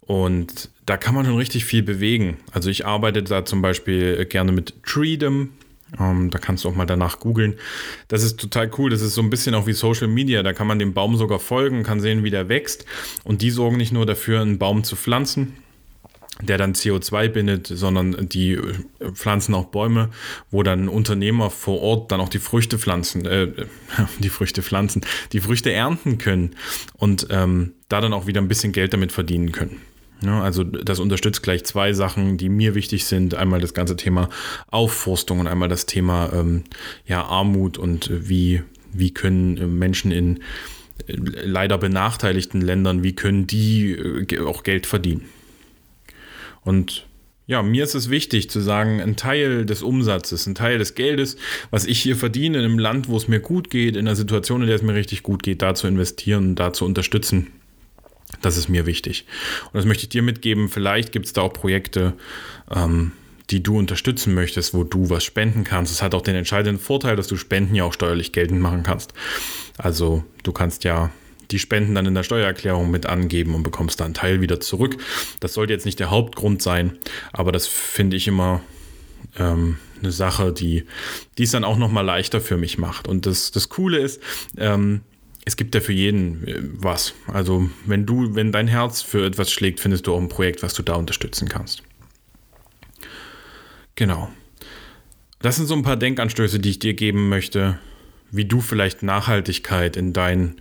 Und 0.00 0.70
da 0.86 0.96
kann 0.96 1.14
man 1.14 1.24
schon 1.24 1.36
richtig 1.36 1.64
viel 1.64 1.82
bewegen. 1.82 2.36
Also 2.52 2.70
ich 2.70 2.86
arbeite 2.86 3.22
da 3.22 3.44
zum 3.44 3.62
Beispiel 3.62 4.24
gerne 4.26 4.52
mit 4.52 4.74
Treedom. 4.84 5.50
Ähm, 5.98 6.30
da 6.30 6.38
kannst 6.38 6.64
du 6.64 6.68
auch 6.68 6.74
mal 6.74 6.86
danach 6.86 7.18
googeln. 7.18 7.54
Das 8.08 8.22
ist 8.22 8.38
total 8.38 8.70
cool. 8.78 8.90
Das 8.90 9.02
ist 9.02 9.14
so 9.14 9.22
ein 9.22 9.30
bisschen 9.30 9.54
auch 9.54 9.66
wie 9.66 9.72
Social 9.72 10.08
Media. 10.08 10.42
Da 10.42 10.52
kann 10.52 10.66
man 10.66 10.78
dem 10.78 10.94
Baum 10.94 11.16
sogar 11.16 11.40
folgen, 11.40 11.82
kann 11.82 12.00
sehen, 12.00 12.22
wie 12.22 12.30
der 12.30 12.48
wächst. 12.48 12.84
Und 13.24 13.42
die 13.42 13.50
sorgen 13.50 13.76
nicht 13.76 13.92
nur 13.92 14.06
dafür, 14.06 14.40
einen 14.40 14.58
Baum 14.58 14.84
zu 14.84 14.94
pflanzen, 14.96 15.54
der 16.42 16.58
dann 16.58 16.74
CO2 16.74 17.28
bindet, 17.28 17.66
sondern 17.66 18.28
die 18.28 18.52
äh, 18.52 18.74
pflanzen 19.12 19.54
auch 19.54 19.66
Bäume, 19.66 20.10
wo 20.50 20.62
dann 20.62 20.88
Unternehmer 20.88 21.50
vor 21.50 21.80
Ort 21.80 22.12
dann 22.12 22.20
auch 22.20 22.28
die 22.28 22.38
Früchte 22.38 22.78
pflanzen, 22.78 23.26
äh, 23.26 23.48
die 24.18 24.28
Früchte 24.28 24.62
pflanzen, 24.62 25.02
die 25.32 25.40
Früchte 25.40 25.72
ernten 25.72 26.18
können 26.18 26.56
und 26.94 27.26
ähm, 27.30 27.72
da 27.88 28.00
dann 28.00 28.12
auch 28.12 28.26
wieder 28.26 28.40
ein 28.40 28.48
bisschen 28.48 28.72
Geld 28.72 28.92
damit 28.92 29.12
verdienen 29.12 29.52
können. 29.52 29.80
Ja, 30.22 30.42
also 30.42 30.64
das 30.64 30.98
unterstützt 30.98 31.42
gleich 31.42 31.64
zwei 31.64 31.92
Sachen, 31.94 32.36
die 32.36 32.50
mir 32.50 32.74
wichtig 32.74 33.06
sind. 33.06 33.34
Einmal 33.34 33.60
das 33.60 33.72
ganze 33.72 33.96
Thema 33.96 34.28
Aufforstung 34.70 35.40
und 35.40 35.46
einmal 35.46 35.68
das 35.68 35.86
Thema 35.86 36.30
ähm, 36.34 36.64
ja, 37.06 37.22
Armut 37.24 37.78
und 37.78 38.10
wie, 38.12 38.62
wie 38.92 39.14
können 39.14 39.78
Menschen 39.78 40.12
in 40.12 40.40
äh, 41.06 41.14
leider 41.16 41.78
benachteiligten 41.78 42.60
Ländern, 42.60 43.02
wie 43.02 43.14
können 43.14 43.46
die 43.46 43.92
äh, 43.92 44.40
auch 44.40 44.62
Geld 44.62 44.86
verdienen. 44.86 45.24
Und 46.64 47.06
ja, 47.46 47.62
mir 47.62 47.82
ist 47.82 47.96
es 47.96 48.10
wichtig 48.10 48.48
zu 48.48 48.60
sagen, 48.60 49.00
ein 49.00 49.16
Teil 49.16 49.66
des 49.66 49.82
Umsatzes, 49.82 50.46
ein 50.46 50.54
Teil 50.54 50.78
des 50.78 50.94
Geldes, 50.94 51.36
was 51.70 51.84
ich 51.84 52.00
hier 52.00 52.14
verdiene 52.14 52.58
in 52.58 52.64
einem 52.64 52.78
Land, 52.78 53.08
wo 53.08 53.16
es 53.16 53.26
mir 53.26 53.40
gut 53.40 53.70
geht, 53.70 53.96
in 53.96 54.06
einer 54.06 54.14
Situation, 54.14 54.60
in 54.60 54.68
der 54.68 54.76
es 54.76 54.82
mir 54.82 54.94
richtig 54.94 55.24
gut 55.24 55.42
geht, 55.42 55.60
da 55.60 55.74
zu 55.74 55.88
investieren, 55.88 56.54
da 56.54 56.72
zu 56.72 56.84
unterstützen. 56.84 57.48
Das 58.40 58.56
ist 58.56 58.68
mir 58.68 58.86
wichtig. 58.86 59.26
Und 59.66 59.74
das 59.74 59.84
möchte 59.84 60.04
ich 60.04 60.10
dir 60.10 60.22
mitgeben. 60.22 60.68
Vielleicht 60.68 61.10
gibt 61.10 61.26
es 61.26 61.32
da 61.32 61.42
auch 61.42 61.52
Projekte, 61.52 62.12
ähm, 62.70 63.12
die 63.50 63.62
du 63.62 63.76
unterstützen 63.76 64.32
möchtest, 64.32 64.72
wo 64.72 64.84
du 64.84 65.10
was 65.10 65.24
spenden 65.24 65.64
kannst. 65.64 65.92
Es 65.92 66.02
hat 66.02 66.14
auch 66.14 66.22
den 66.22 66.36
entscheidenden 66.36 66.80
Vorteil, 66.80 67.16
dass 67.16 67.26
du 67.26 67.36
Spenden 67.36 67.74
ja 67.74 67.82
auch 67.82 67.92
steuerlich 67.92 68.32
geltend 68.32 68.60
machen 68.60 68.84
kannst. 68.84 69.12
Also 69.76 70.24
du 70.44 70.52
kannst 70.52 70.84
ja 70.84 71.10
die 71.50 71.58
Spenden 71.58 71.94
dann 71.94 72.06
in 72.06 72.14
der 72.14 72.22
Steuererklärung 72.22 72.90
mit 72.90 73.06
angeben 73.06 73.54
und 73.54 73.62
bekommst 73.62 74.00
da 74.00 74.04
einen 74.04 74.14
Teil 74.14 74.40
wieder 74.40 74.60
zurück. 74.60 74.96
Das 75.40 75.54
sollte 75.54 75.72
jetzt 75.72 75.86
nicht 75.86 76.00
der 76.00 76.10
Hauptgrund 76.10 76.62
sein, 76.62 76.98
aber 77.32 77.52
das 77.52 77.66
finde 77.66 78.16
ich 78.16 78.28
immer 78.28 78.62
ähm, 79.38 79.78
eine 80.00 80.12
Sache, 80.12 80.52
die, 80.52 80.84
es 81.38 81.50
dann 81.50 81.64
auch 81.64 81.76
nochmal 81.76 82.04
leichter 82.04 82.40
für 82.40 82.56
mich 82.56 82.78
macht. 82.78 83.08
Und 83.08 83.26
das, 83.26 83.50
das 83.50 83.68
Coole 83.68 83.98
ist, 83.98 84.20
ähm, 84.56 85.02
es 85.44 85.56
gibt 85.56 85.74
ja 85.74 85.80
für 85.80 85.92
jeden 85.92 86.46
äh, 86.46 86.56
was. 86.60 87.14
Also 87.26 87.68
wenn 87.86 88.06
du, 88.06 88.34
wenn 88.34 88.52
dein 88.52 88.68
Herz 88.68 89.02
für 89.02 89.24
etwas 89.24 89.50
schlägt, 89.50 89.80
findest 89.80 90.06
du 90.06 90.14
auch 90.14 90.20
ein 90.20 90.28
Projekt, 90.28 90.62
was 90.62 90.74
du 90.74 90.82
da 90.82 90.94
unterstützen 90.94 91.48
kannst. 91.48 91.82
Genau. 93.94 94.30
Das 95.40 95.56
sind 95.56 95.66
so 95.66 95.74
ein 95.74 95.82
paar 95.82 95.96
Denkanstöße, 95.96 96.58
die 96.58 96.70
ich 96.70 96.78
dir 96.78 96.94
geben 96.94 97.28
möchte, 97.28 97.78
wie 98.30 98.44
du 98.44 98.60
vielleicht 98.60 99.02
Nachhaltigkeit 99.02 99.96
in 99.96 100.12
dein, 100.12 100.56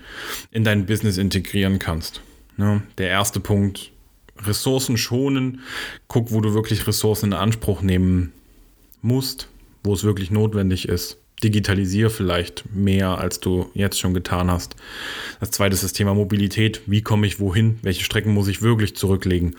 in 0.52 0.64
dein 0.64 0.86
Business 0.86 1.18
integrieren 1.18 1.80
kannst. 1.80 2.22
Ne? 2.58 2.82
Der 2.98 3.10
erste 3.10 3.40
Punkt, 3.40 3.92
Ressourcen 4.46 4.98
schonen. 4.98 5.62
Guck, 6.08 6.32
wo 6.32 6.42
du 6.42 6.54
wirklich 6.54 6.88
Ressourcen 6.88 7.28
in 7.28 7.34
Anspruch 7.34 7.82
nehmen 7.82 8.32
musst, 9.02 9.50
wo 9.84 9.94
es 9.94 10.04
wirklich 10.04 10.32
notwendig 10.32 10.88
ist. 10.88 11.18
Digitalisiere 11.44 12.10
vielleicht 12.10 12.66
mehr, 12.74 13.18
als 13.18 13.40
du 13.40 13.70
jetzt 13.74 13.98
schon 13.98 14.14
getan 14.14 14.52
hast. 14.52 14.76
Das 15.40 15.52
zweite 15.52 15.74
ist 15.74 15.84
das 15.84 15.94
Thema 15.94 16.14
Mobilität. 16.14 16.82
Wie 16.86 17.02
komme 17.02 17.28
ich 17.28 17.40
wohin? 17.40 17.80
Welche 17.82 18.04
Strecken 18.04 18.34
muss 18.34 18.50
ich 18.50 18.62
wirklich 18.62 18.96
zurücklegen? 18.96 19.56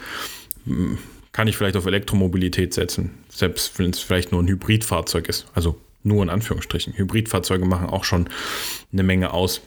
Hm, 0.67 0.99
kann 1.33 1.49
ich 1.49 1.57
vielleicht 1.57 1.77
auf 1.77 1.87
Elektromobilität 1.87 2.75
setzen, 2.75 3.13
selbst 3.31 3.79
wenn 3.79 3.91
es 3.91 4.01
vielleicht 4.01 4.33
nur 4.33 4.43
ein 4.43 4.49
Hybridfahrzeug 4.49 5.29
ist. 5.29 5.47
Also 5.55 5.81
nur 6.03 6.23
in 6.23 6.31
Anführungsstrichen. 6.31 6.95
Hybridfahrzeuge 6.95 7.67
machen 7.67 7.89
auch 7.89 8.05
schon 8.05 8.29
eine 8.93 9.03
Menge 9.03 9.33
aus. 9.33 9.61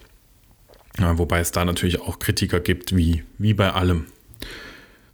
Wobei 0.97 1.39
es 1.39 1.51
da 1.51 1.65
natürlich 1.65 2.01
auch 2.01 2.19
Kritiker 2.19 2.59
gibt, 2.59 2.95
wie, 2.95 3.23
wie 3.39 3.53
bei 3.55 3.71
allem. 3.71 4.05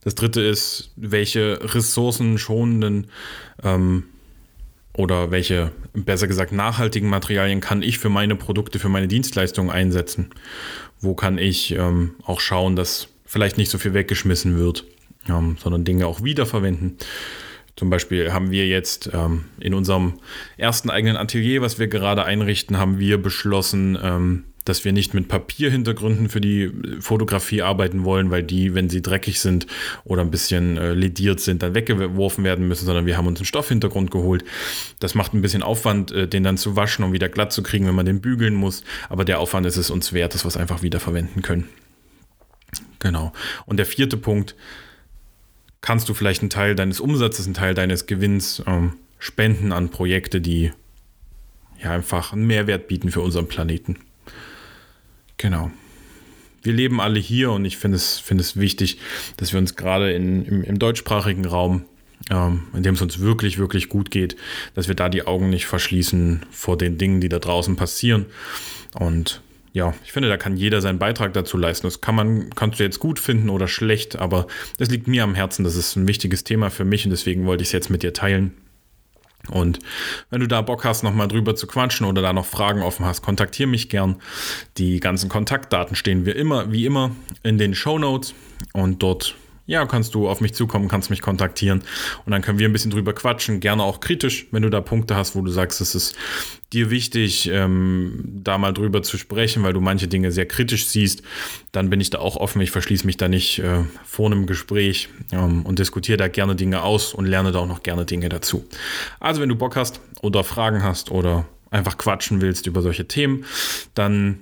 Das 0.04 0.16
dritte 0.16 0.42
ist, 0.42 0.92
welche 0.96 1.60
ressourcenschonenden 1.74 3.08
ähm, 3.64 4.06
oder 4.94 5.32
welche, 5.32 5.72
besser 5.94 6.28
gesagt, 6.28 6.52
nachhaltigen 6.52 7.10
Materialien 7.10 7.62
kann 7.62 7.82
ich 7.82 8.00
für 8.00 8.10
meine 8.10 8.36
Produkte, 8.36 8.80
für 8.80 8.90
meine 8.90 9.08
Dienstleistungen 9.08 9.70
einsetzen? 9.70 10.30
Wo 11.00 11.16
kann 11.16 11.38
ich 11.38 11.72
ähm, 11.72 12.16
auch 12.24 12.42
schauen, 12.42 12.76
dass 12.76 13.08
vielleicht 13.26 13.58
nicht 13.58 13.70
so 13.70 13.78
viel 13.78 13.94
weggeschmissen 13.94 14.58
wird, 14.58 14.86
ähm, 15.30 15.58
sondern 15.62 15.86
Dinge 15.86 16.08
auch 16.08 16.24
wiederverwenden? 16.24 16.98
Zum 17.80 17.90
Beispiel 17.90 18.34
haben 18.34 18.52
wir 18.52 18.68
jetzt 18.68 19.10
ähm, 19.14 19.46
in 19.58 19.74
unserem 19.74 20.16
ersten 20.58 20.90
eigenen 20.90 21.16
Atelier, 21.16 21.62
was 21.62 21.80
wir 21.80 21.88
gerade 21.88 22.26
einrichten, 22.26 22.78
haben 22.78 23.00
wir 23.00 23.22
beschlossen, 23.22 23.98
ähm, 24.04 24.44
dass 24.66 24.84
wir 24.84 24.92
nicht 24.92 25.14
mit 25.14 25.30
Papierhintergründen 25.30 26.28
für 26.28 26.42
die 26.42 26.74
Fotografie 27.00 27.62
arbeiten 27.62 28.04
wollen, 28.04 28.32
weil 28.32 28.44
die, 28.44 28.76
wenn 28.76 28.90
sie 28.90 29.02
dreckig 29.02 29.40
sind 29.40 29.66
oder 30.04 30.24
ein 30.24 30.30
bisschen 30.30 30.76
äh, 30.76 30.92
lediert 30.92 31.40
sind, 31.40 31.64
dann 31.64 31.74
weggeworfen 31.74 32.44
werden 32.44 32.68
müssen, 32.68 32.86
sondern 32.86 33.06
wir 33.06 33.16
haben 33.16 33.28
uns 33.28 33.40
einen 33.40 33.46
Stoffhintergrund 33.46 34.12
geholt. 34.12 34.44
Das 35.00 35.16
macht 35.16 35.34
ein 35.34 35.42
bisschen 35.42 35.64
Aufwand, 35.64 36.12
äh, 36.12 36.28
den 36.28 36.44
dann 36.44 36.58
zu 36.58 36.76
waschen 36.76 37.06
und 37.06 37.14
wieder 37.14 37.30
glatt 37.30 37.54
zu 37.54 37.64
kriegen, 37.64 37.88
wenn 37.88 37.96
man 37.96 38.06
den 38.06 38.20
bügeln 38.20 38.56
muss. 38.56 38.84
Aber 39.08 39.24
der 39.24 39.40
Aufwand 39.40 39.66
ist 39.66 39.78
es 39.78 39.90
uns 39.90 40.12
wert, 40.12 40.34
dass 40.34 40.44
wir 40.44 40.50
es 40.50 40.58
einfach 40.58 40.82
wieder 40.82 41.00
verwenden 41.00 41.44
können. 41.44 41.70
Genau. 43.00 43.32
Und 43.66 43.78
der 43.78 43.86
vierte 43.86 44.18
Punkt, 44.18 44.58
kannst 45.82 46.10
du 46.10 46.14
vielleicht 46.14 46.42
einen 46.42 46.50
Teil 46.50 46.76
deines 46.76 47.00
Umsatzes, 47.00 47.46
einen 47.46 47.54
Teil 47.54 47.74
deines 47.74 48.06
Gewinns 48.06 48.64
ähm, 48.68 48.94
spenden 49.18 49.72
an 49.72 49.90
Projekte, 49.90 50.42
die 50.42 50.72
ja 51.82 51.92
einfach 51.92 52.34
einen 52.34 52.48
Mehrwert 52.48 52.88
bieten 52.88 53.12
für 53.12 53.22
unseren 53.22 53.48
Planeten. 53.48 53.98
Genau. 55.38 55.72
Wir 56.62 56.74
leben 56.74 57.00
alle 57.00 57.20
hier 57.20 57.52
und 57.52 57.64
ich 57.64 57.78
finde 57.78 57.96
es, 57.96 58.20
find 58.20 58.42
es 58.42 58.58
wichtig, 58.58 59.00
dass 59.38 59.54
wir 59.54 59.60
uns 59.60 59.76
gerade 59.76 60.12
im, 60.12 60.64
im 60.64 60.78
deutschsprachigen 60.78 61.46
Raum, 61.46 61.86
ähm, 62.30 62.64
in 62.74 62.84
dem 62.84 62.96
es 62.96 63.02
uns 63.02 63.20
wirklich, 63.20 63.58
wirklich 63.58 63.88
gut 63.88 64.12
geht, 64.12 64.36
dass 64.76 64.90
wir 64.90 64.96
da 64.96 65.08
die 65.08 65.26
Augen 65.26 65.50
nicht 65.50 65.68
verschließen 65.68 66.46
vor 66.52 66.78
den 66.78 66.98
Dingen, 66.98 67.22
die 67.22 67.30
da 67.30 67.40
draußen 67.40 67.78
passieren. 67.78 68.26
Und 68.94 69.42
ja, 69.72 69.94
ich 70.04 70.12
finde, 70.12 70.30
da 70.30 70.38
kann 70.38 70.58
jeder 70.58 70.82
seinen 70.82 71.00
Beitrag 71.00 71.34
dazu 71.34 71.58
leisten. 71.58 71.88
Das 71.88 72.02
kann 72.02 72.16
man, 72.16 72.50
kannst 72.52 72.80
du 72.80 72.84
jetzt 72.84 73.00
gut 73.00 73.20
finden 73.20 73.50
oder 73.50 73.68
schlecht, 73.68 74.18
aber 74.18 74.48
das 74.78 74.90
liegt 74.90 75.08
mir 75.08 75.24
am 75.24 75.36
Herzen. 75.36 75.64
Das 75.64 75.76
ist 75.76 75.96
ein 75.96 76.08
wichtiges 76.08 76.44
Thema 76.44 76.70
für 76.70 76.86
mich 76.86 77.06
und 77.06 77.12
deswegen 77.12 77.46
wollte 77.46 77.62
ich 77.62 77.70
es 77.70 77.74
jetzt 77.74 77.90
mit 77.90 78.04
dir 78.04 78.14
teilen. 78.14 78.54
Und 79.50 79.80
wenn 80.30 80.42
du 80.42 80.48
da 80.48 80.62
Bock 80.62 80.84
hast, 80.86 81.04
nochmal 81.04 81.28
drüber 81.28 81.56
zu 81.56 81.66
quatschen 81.66 82.06
oder 82.06 82.22
da 82.22 82.34
noch 82.34 82.46
Fragen 82.46 82.82
offen 82.82 83.06
hast, 83.06 83.22
kontaktiere 83.22 83.70
mich 83.70 83.90
gern. 83.90 84.18
Die 84.78 85.00
ganzen 85.00 85.30
Kontaktdaten 85.30 85.96
stehen 85.96 86.26
wie 86.26 86.32
immer, 86.32 86.72
wie 86.72 86.86
immer 86.86 87.12
in 87.44 87.58
den 87.58 87.74
Show 87.74 87.98
Notes 87.98 88.34
und 88.74 89.02
dort 89.02 89.36
ja, 89.70 89.86
kannst 89.86 90.16
du 90.16 90.28
auf 90.28 90.42
mich 90.42 90.56
zukommen, 90.56 90.88
kannst 90.88 91.12
mich 91.12 91.22
kontaktieren 91.22 91.84
und 92.26 92.32
dann 92.32 92.42
können 92.42 92.58
wir 92.58 92.68
ein 92.68 92.74
bisschen 92.74 92.90
drüber 92.90 93.14
quatschen. 93.14 93.60
Gerne 93.60 93.84
auch 93.84 94.00
kritisch, 94.00 94.48
wenn 94.50 94.64
du 94.64 94.70
da 94.72 94.82
Punkte 94.82 95.16
hast, 95.16 95.36
wo 95.36 95.42
du 95.42 95.52
sagst, 95.52 95.80
es 95.80 95.94
ist 95.94 96.16
dir 96.74 96.90
wichtig, 96.90 97.48
ähm, 97.54 98.24
da 98.26 98.58
mal 98.58 98.74
drüber 98.74 99.04
zu 99.04 99.20
sprechen, 99.20 99.62
weil 99.62 99.74
du 99.74 99.80
manche 99.80 100.08
Dinge 100.08 100.32
sehr 100.32 100.48
kritisch 100.48 100.88
siehst, 100.88 101.22
dann 101.72 101.92
bin 101.92 102.02
ich 102.02 102.10
da 102.10 102.18
auch 102.18 102.36
offen. 102.36 102.62
Ich 102.62 102.72
verschließe 102.72 103.06
mich 103.06 103.18
da 103.18 103.28
nicht 103.28 103.60
äh, 103.60 103.84
vor 104.04 104.26
einem 104.26 104.48
Gespräch 104.48 105.10
ähm, 105.32 105.64
und 105.68 105.78
diskutiere 105.78 106.18
da 106.18 106.30
gerne 106.30 106.56
Dinge 106.56 106.82
aus 106.82 107.14
und 107.14 107.28
lerne 107.28 107.52
da 107.52 107.60
auch 107.60 107.68
noch 107.68 107.84
gerne 107.84 108.06
Dinge 108.06 108.28
dazu. 108.28 108.66
Also, 109.20 109.40
wenn 109.40 109.50
du 109.50 109.56
Bock 109.56 109.76
hast 109.76 110.02
oder 110.22 110.44
Fragen 110.44 110.82
hast 110.82 111.12
oder 111.12 111.46
einfach 111.70 112.00
quatschen 112.00 112.42
willst 112.42 112.66
über 112.66 112.82
solche 112.82 113.08
Themen, 113.08 113.46
dann 113.94 114.40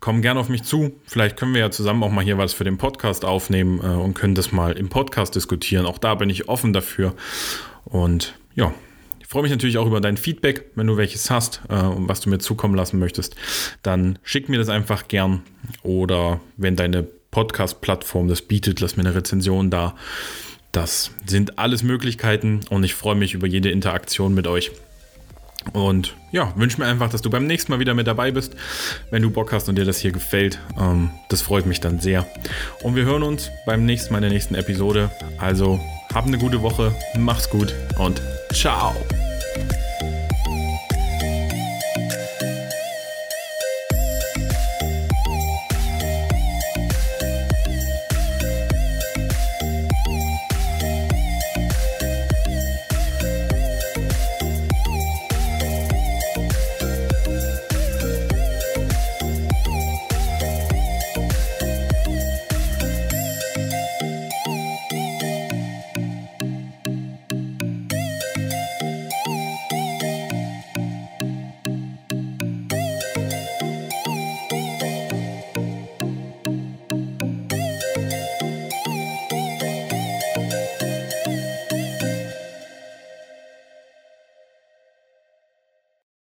komm 0.00 0.22
gerne 0.22 0.40
auf 0.40 0.48
mich 0.48 0.62
zu. 0.62 0.92
Vielleicht 1.04 1.36
können 1.36 1.54
wir 1.54 1.60
ja 1.60 1.70
zusammen 1.70 2.02
auch 2.02 2.10
mal 2.10 2.24
hier 2.24 2.38
was 2.38 2.52
für 2.52 2.64
den 2.64 2.78
Podcast 2.78 3.24
aufnehmen 3.24 3.80
äh, 3.80 3.86
und 3.86 4.14
können 4.14 4.34
das 4.34 4.52
mal 4.52 4.72
im 4.72 4.88
Podcast 4.88 5.34
diskutieren. 5.34 5.86
Auch 5.86 5.98
da 5.98 6.14
bin 6.14 6.30
ich 6.30 6.48
offen 6.48 6.72
dafür. 6.72 7.14
Und 7.84 8.34
ja, 8.54 8.72
ich 9.20 9.26
freue 9.26 9.42
mich 9.42 9.52
natürlich 9.52 9.78
auch 9.78 9.86
über 9.86 10.00
dein 10.00 10.16
Feedback, 10.16 10.66
wenn 10.74 10.86
du 10.86 10.96
welches 10.96 11.30
hast 11.30 11.62
äh, 11.68 11.74
und 11.74 12.08
was 12.08 12.20
du 12.20 12.30
mir 12.30 12.38
zukommen 12.38 12.74
lassen 12.74 12.98
möchtest. 12.98 13.36
Dann 13.82 14.18
schick 14.22 14.48
mir 14.48 14.58
das 14.58 14.68
einfach 14.68 15.08
gern. 15.08 15.42
Oder 15.82 16.40
wenn 16.56 16.76
deine 16.76 17.06
Podcast-Plattform 17.30 18.28
das 18.28 18.42
bietet, 18.42 18.80
lass 18.80 18.96
mir 18.96 19.04
eine 19.04 19.14
Rezension 19.14 19.70
da. 19.70 19.94
Das 20.72 21.12
sind 21.26 21.58
alles 21.58 21.82
Möglichkeiten 21.82 22.60
und 22.68 22.84
ich 22.84 22.94
freue 22.94 23.14
mich 23.14 23.34
über 23.34 23.46
jede 23.46 23.70
Interaktion 23.70 24.34
mit 24.34 24.46
euch. 24.46 24.72
Und 25.72 26.14
ja, 26.30 26.52
wünsche 26.56 26.78
mir 26.78 26.86
einfach, 26.86 27.08
dass 27.08 27.22
du 27.22 27.30
beim 27.30 27.46
nächsten 27.46 27.72
Mal 27.72 27.80
wieder 27.80 27.94
mit 27.94 28.06
dabei 28.06 28.30
bist, 28.30 28.54
wenn 29.10 29.22
du 29.22 29.30
Bock 29.30 29.52
hast 29.52 29.68
und 29.68 29.76
dir 29.76 29.84
das 29.84 29.98
hier 29.98 30.12
gefällt. 30.12 30.58
Ähm, 30.78 31.10
das 31.30 31.42
freut 31.42 31.66
mich 31.66 31.80
dann 31.80 32.00
sehr. 32.00 32.26
Und 32.82 32.96
wir 32.96 33.04
hören 33.04 33.22
uns 33.22 33.50
beim 33.66 33.86
nächsten 33.86 34.12
Mal 34.12 34.18
in 34.18 34.24
der 34.24 34.32
nächsten 34.32 34.54
Episode. 34.54 35.10
Also 35.38 35.80
hab 36.12 36.26
eine 36.26 36.38
gute 36.38 36.62
Woche, 36.62 36.94
mach's 37.16 37.48
gut 37.48 37.74
und 37.98 38.20
ciao. 38.52 38.94